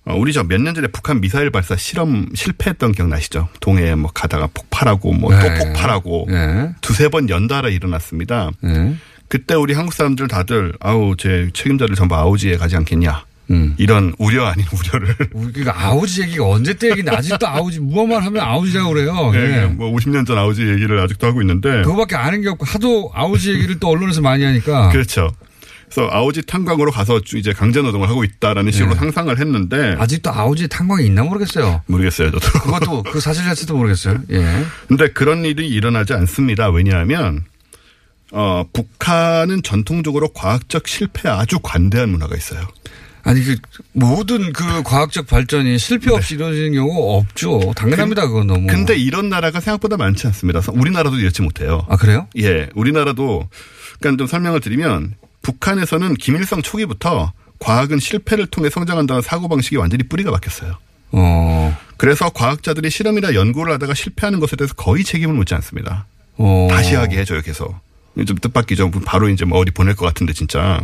[0.03, 3.47] 어, 우리 저 몇 년 전에 북한 미사일 발사 실험 실패했던 기억나시죠?
[3.61, 5.57] 동해에 뭐 가다가 폭발하고 뭐또 네.
[5.59, 6.73] 폭발하고 네.
[6.81, 8.49] 두세 번 연달아 일어났습니다.
[8.61, 8.95] 네.
[9.29, 13.23] 그때 우리 한국 사람들 다들 아우 제 책임자를 전부 아우지에 가지 않겠냐.
[13.51, 13.75] 음.
[13.77, 15.13] 이런 우려 아닌 우려를.
[15.31, 19.31] 그러니까 아우지 얘기가 언제 때 얘기인데 아직도 아우지 무엇만 하면 아우지라고 그래요.
[19.31, 19.65] 네, 네.
[19.67, 21.81] 뭐 50년 전 아우지 얘기를 아직도 하고 있는데.
[21.83, 24.89] 그거밖에 아는 게 없고 하도 아우지 얘기를 또 언론에서 많이 하니까.
[24.89, 25.31] 그렇죠.
[25.91, 28.95] 그래서 아우지 탄광으로 가서 이제 강제 노동을 하고 있다라는 식으로 네.
[28.97, 31.81] 상상을 했는데 아직도 아우지 탄광이 있나 모르겠어요.
[31.85, 32.47] 모르겠어요, 저도.
[32.61, 34.17] 그것도 그 사실일지도 모르겠어요.
[34.31, 34.65] 예.
[34.87, 36.69] 근데 그런 일이 일어나지 않습니다.
[36.69, 37.43] 왜냐하면
[38.31, 42.61] 어, 북한은 전통적으로 과학적 실패에 아주 관대한 문화가 있어요.
[43.23, 43.55] 아니 그
[43.93, 46.43] 모든 그 과학적 발전이 실패 없이 네.
[46.43, 47.59] 이루어지는 경우 없죠.
[47.75, 48.67] 당연합니다 그건 너무.
[48.67, 50.61] 근데 이런 나라가 생각보다 많지 않습니다.
[50.71, 51.85] 우리나라도 이렇지 못해요.
[51.89, 52.27] 아 그래요?
[52.39, 53.47] 예, 우리나라도
[53.99, 55.13] 그러니까 좀 설명을 드리면
[55.43, 60.77] 북한에서는 김일성 초기부터 과학은 실패를 통해 성장한다는 사고 방식이 완전히 뿌리가 박혔어요.
[61.13, 61.77] 어.
[61.97, 66.07] 그래서 과학자들이 실험이나 연구를 하다가 실패하는 것에 대해서 거의 책임을 묻지 않습니다.
[66.37, 66.67] 어.
[66.71, 67.75] 다시 하게 해줘요 계속.
[68.27, 68.89] 좀 뜻밖이죠.
[69.05, 70.81] 바로 이제 뭐 어디 보낼 것 같은데 진짜.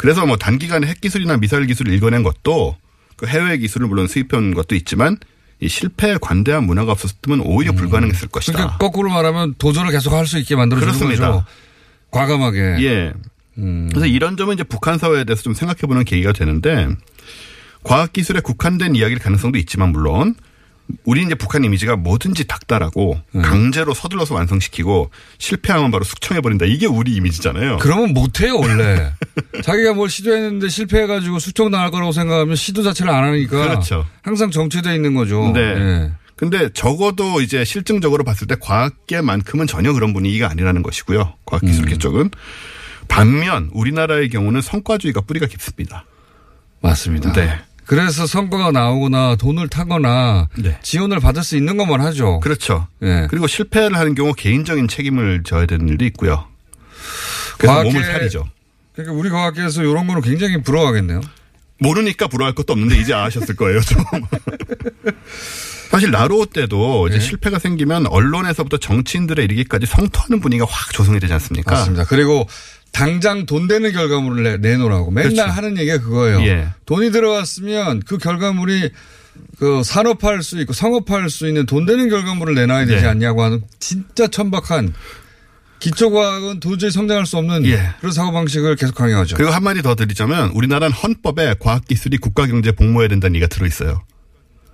[0.00, 2.74] 그래서 뭐 단기간에 핵 기술이나 미사일 기술을 읽어낸 것도
[3.16, 5.18] 그 해외 기술을 물론 수입한 것도 있지만
[5.60, 7.76] 이 실패에 관대한 문화가 없었으면 오히려 음.
[7.76, 8.54] 불가능했을 것이다.
[8.56, 11.44] 그러니까 거꾸로 말하면 도전을 계속 할 수 있게 만들어주는 렇습니다 거죠.
[12.12, 12.60] 과감하게.
[12.80, 13.12] 예.
[13.58, 13.88] 음.
[13.90, 16.88] 그래서 이런 점은 이제 북한 사회에 대해서 좀 생각해보는 계기가 되는데
[17.82, 20.34] 과학기술에 국한된 이야기일 가능성도 있지만 물론
[21.04, 23.42] 우리 이제 북한 이미지가 뭐든지 닥달하고 음.
[23.42, 26.66] 강제로 서둘러서 완성시키고 실패하면 바로 숙청해버린다.
[26.66, 27.78] 이게 우리 이미지잖아요.
[27.78, 29.12] 그러면 못해요, 원래.
[29.62, 33.50] 자기가 뭘 시도했는데 실패해가지고 숙청당할 거라고 생각하면 시도 자체를 안 하니까.
[33.68, 34.06] 그렇죠.
[34.22, 35.52] 항상 정체되어 있는 거죠.
[35.54, 35.74] 네.
[35.78, 36.12] 네.
[36.36, 41.34] 근데 적어도 이제 실증적으로 봤을 때 과학계만큼은 전혀 그런 분위기가 아니라는 것이고요.
[41.44, 41.98] 과학기술계 음.
[41.98, 42.30] 쪽은.
[43.08, 46.04] 반면 우리나라의 경우는 성과주의가 뿌리가 깊습니다.
[46.80, 47.32] 맞습니다.
[47.32, 47.60] 네.
[47.90, 50.78] 그래서 선거가 나오거나 돈을 타거나 네.
[50.80, 52.38] 지원을 받을 수 있는 것만 하죠.
[52.38, 52.86] 그렇죠.
[53.02, 53.26] 예.
[53.28, 56.46] 그리고 실패를 하는 경우 개인적인 책임을 져야 되는 일도 있고요.
[57.58, 58.44] 그래서 몸을 사이죠
[58.94, 61.20] 그러니까 우리 과학계에서 이런 거는 굉장히 부러워하겠네요.
[61.80, 63.80] 모르니까 부러워할 것도 없는데 이제 아셨을 거예요.
[63.80, 64.04] 좀.
[65.90, 67.24] 사실 나로호 때도 이제 네.
[67.24, 71.72] 실패가 생기면 언론에서부터 정치인들의 이르기까지 성토하는 분위기가 확 조성이 되지 않습니까?
[71.74, 72.04] 맞습니다.
[72.04, 72.46] 그리고
[72.92, 75.50] 당장 돈 되는 결과물을 내놓으라고 맨날 그렇죠.
[75.50, 76.42] 하는 얘기가 그거예요.
[76.46, 76.68] 예.
[76.86, 78.90] 돈이 들어왔으면 그 결과물이
[79.58, 83.08] 그 산업화할 수 있고 상업화할 수 있는 돈 되는 결과물을 내놔야 되지 예.
[83.08, 84.94] 않냐고 하는 진짜 천박한
[85.78, 87.90] 기초과학은 도저히 성장할 수 없는 예.
[88.00, 89.36] 그런 사고방식을 계속 강요하죠.
[89.36, 94.02] 그리고 한마디 더 드리자면 우리나라는 헌법에 과학기술이 국가경제 복무해야 된다는 얘기가 들어있어요.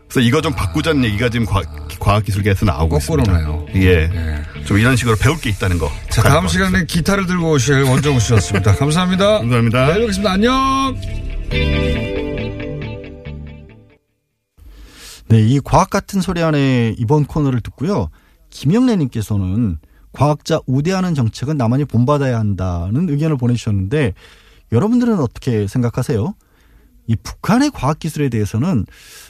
[0.09, 3.81] 그래서 이거 좀 바꾸자는 얘기가 지금 과학, 기술계에서 나오고 거꾸로요 있습니다.
[3.83, 4.11] 예.
[4.59, 4.65] 예.
[4.65, 5.91] 좀 이런 식으로 배울 게 있다는 거.
[6.11, 8.75] 자, 다음 시간에 기타를 들고 오실 원정우 씨였습니다.
[8.77, 9.39] 감사합니다.
[9.39, 9.87] 감사합니다.
[9.87, 10.31] 내 네, 뵙겠습니다.
[10.33, 10.95] 안녕!
[15.29, 18.09] 네, 이 과학 같은 소리 안에 이번 코너를 듣고요.
[18.51, 19.79] 김영래님께서는
[20.13, 24.15] 과학자 우대하는 정책은 나만이 본받아야 한다는 의견을 보내주셨는데
[24.73, 26.33] 여러분들은 어떻게 생각하세요?
[27.07, 28.85] 이 북한의 과학 기술에 대해서는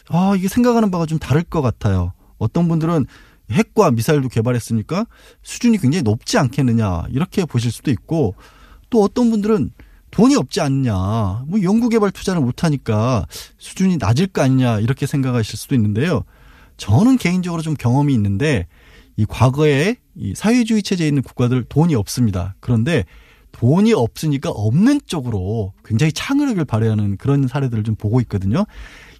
[0.08, 2.12] 아, 이게 생각하는 바가 좀 다를 것 같아요.
[2.38, 3.06] 어떤 분들은
[3.50, 5.06] 핵과 미사일도 개발했으니까
[5.42, 8.34] 수준이 굉장히 높지 않겠느냐 이렇게 보실 수도 있고
[8.90, 9.70] 또 어떤 분들은
[10.10, 10.94] 돈이 없지 않냐
[11.46, 13.26] 뭐 연구개발 투자를 못하니까
[13.58, 16.24] 수준이 낮을 거 아니냐 이렇게 생각하실 수도 있는데요
[16.76, 18.66] 저는 개인적으로 좀 경험이 있는데
[19.16, 23.04] 이 과거에 이 사회주의 체제에 있는 국가들 돈이 없습니다 그런데
[23.58, 28.66] 돈이 없으니까 없는 쪽으로 굉장히 창의력을 발휘하는 그런 사례들을 좀 보고 있거든요.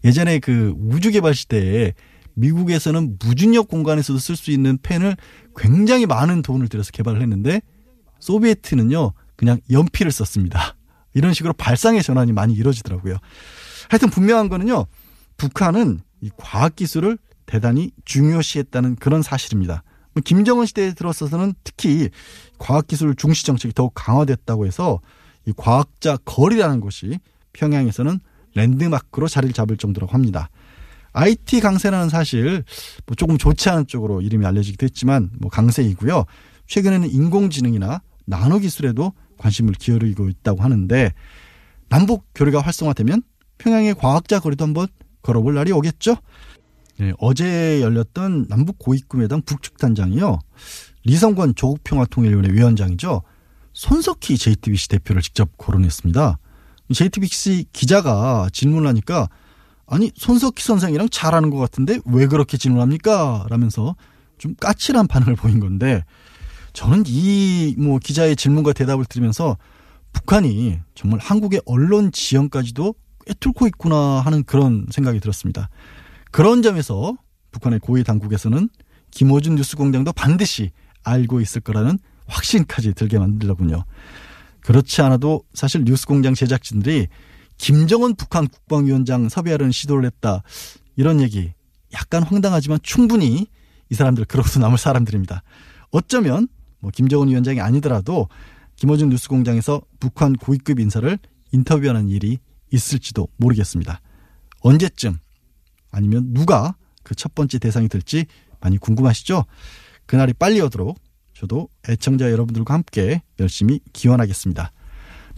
[0.05, 1.95] 예전에 그 우주 개발 시대에
[2.35, 5.17] 미국에서는 무중력 공간에서도 쓸 수 있는 펜을
[5.57, 7.63] 굉장히 많은 돈을 들여서 개발을 했는데
[8.21, 10.77] 소비에트는요 그냥 연필을 썼습니다.
[11.15, 13.17] 이런 식으로 발상의 전환이 많이 이루어지더라고요.
[13.89, 14.85] 하여튼 분명한 거는요
[15.39, 17.17] 북한은 이 과학 기술을
[17.47, 19.83] 대단히 중요시했다는 그런 사실입니다.
[20.25, 22.09] 김정은 시대에 들어서서는 특히
[22.59, 25.01] 과학기술 중시 정책이 더욱 강화됐다고 해서
[25.47, 27.19] 이 과학자 거리라는 것이
[27.53, 28.19] 평양에서는
[28.55, 30.49] 랜드마크로 자리를 잡을 정도라고 합니다.
[31.13, 32.65] IT 강세라는 사실
[33.07, 36.25] 뭐 조금 좋지 않은 쪽으로 이름이 알려지기도 했지만 뭐 강세이고요.
[36.67, 41.13] 최근에는 인공지능이나 나노 기술에도 관심을 기울이고 있다고 하는데
[41.89, 43.23] 남북 교류가 활성화되면
[43.59, 44.89] 평양의 과학자 거리도 한번
[45.23, 46.17] 걸어볼 날이 오겠죠.
[46.99, 50.39] 네, 어제 열렸던 남북 고위급회담 북측 단장이요.
[51.05, 53.23] 리성권 조국평화통일위원회 위원장이죠.
[53.75, 56.39] 손석희 JTBC 대표를 직접 거론했습니다.
[56.95, 59.29] JTBC 기자가 질문하니까
[59.87, 63.47] 아니 손석희 선생이랑 잘하는 것 같은데 왜 그렇게 질문합니까?
[63.51, 63.95] 라면서
[64.39, 66.03] 좀 까칠한 반응을 보인 건데
[66.73, 69.59] 저는 이 뭐 기자의 질문과 대답을 들으면서
[70.13, 72.95] 북한이 정말 한국의 언론 지형까지도
[73.27, 75.69] 꿰뚫고 있구나 하는 그런 생각이 들었습니다.
[76.37, 77.17] 그런 점에서
[77.51, 78.69] 북한의 고위 당국에서는
[79.11, 80.71] 김호준 뉴스공장도 반드시
[81.03, 83.85] 알고 있을 거라는 확신까지 들게 만들더군요.
[84.61, 87.07] 그렇지 않아도 사실 뉴스공장 제작진들이
[87.57, 90.43] 김정은 북한 국방위원장 섭외하려는 시도를 했다
[90.97, 91.55] 이런 얘기
[91.95, 93.47] 약간 황당하지만 충분히
[93.89, 95.43] 이 사람들 그러고도 남을 사람들입니다.
[95.91, 96.49] 어쩌면
[96.81, 98.29] 뭐 김정은 위원장이 아니더라도
[98.75, 101.19] 김호준 뉴스공장에서 북한 고위급 인사를
[101.53, 102.41] 인터뷰하는 일이
[102.75, 104.03] 있을지도 모르겠습니다.
[104.61, 105.17] 언제쯤
[105.97, 108.27] 아니면 누가 그 첫 번째 대상이 될지
[108.61, 109.45] 많이 궁금하시죠?
[110.07, 110.99] 그날이 빨리 오도록
[111.35, 114.71] 저도 애청자 여러분들과 함께 열심히 기원하겠습니다.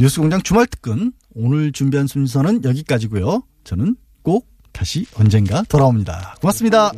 [0.01, 3.43] 뉴스공장 주말 특근 오늘 준비한 순서는 여기까지고요.
[3.65, 6.37] 저는 꼭 다시 언젠가 돌아옵니다.
[6.41, 6.93] 고맙습니다.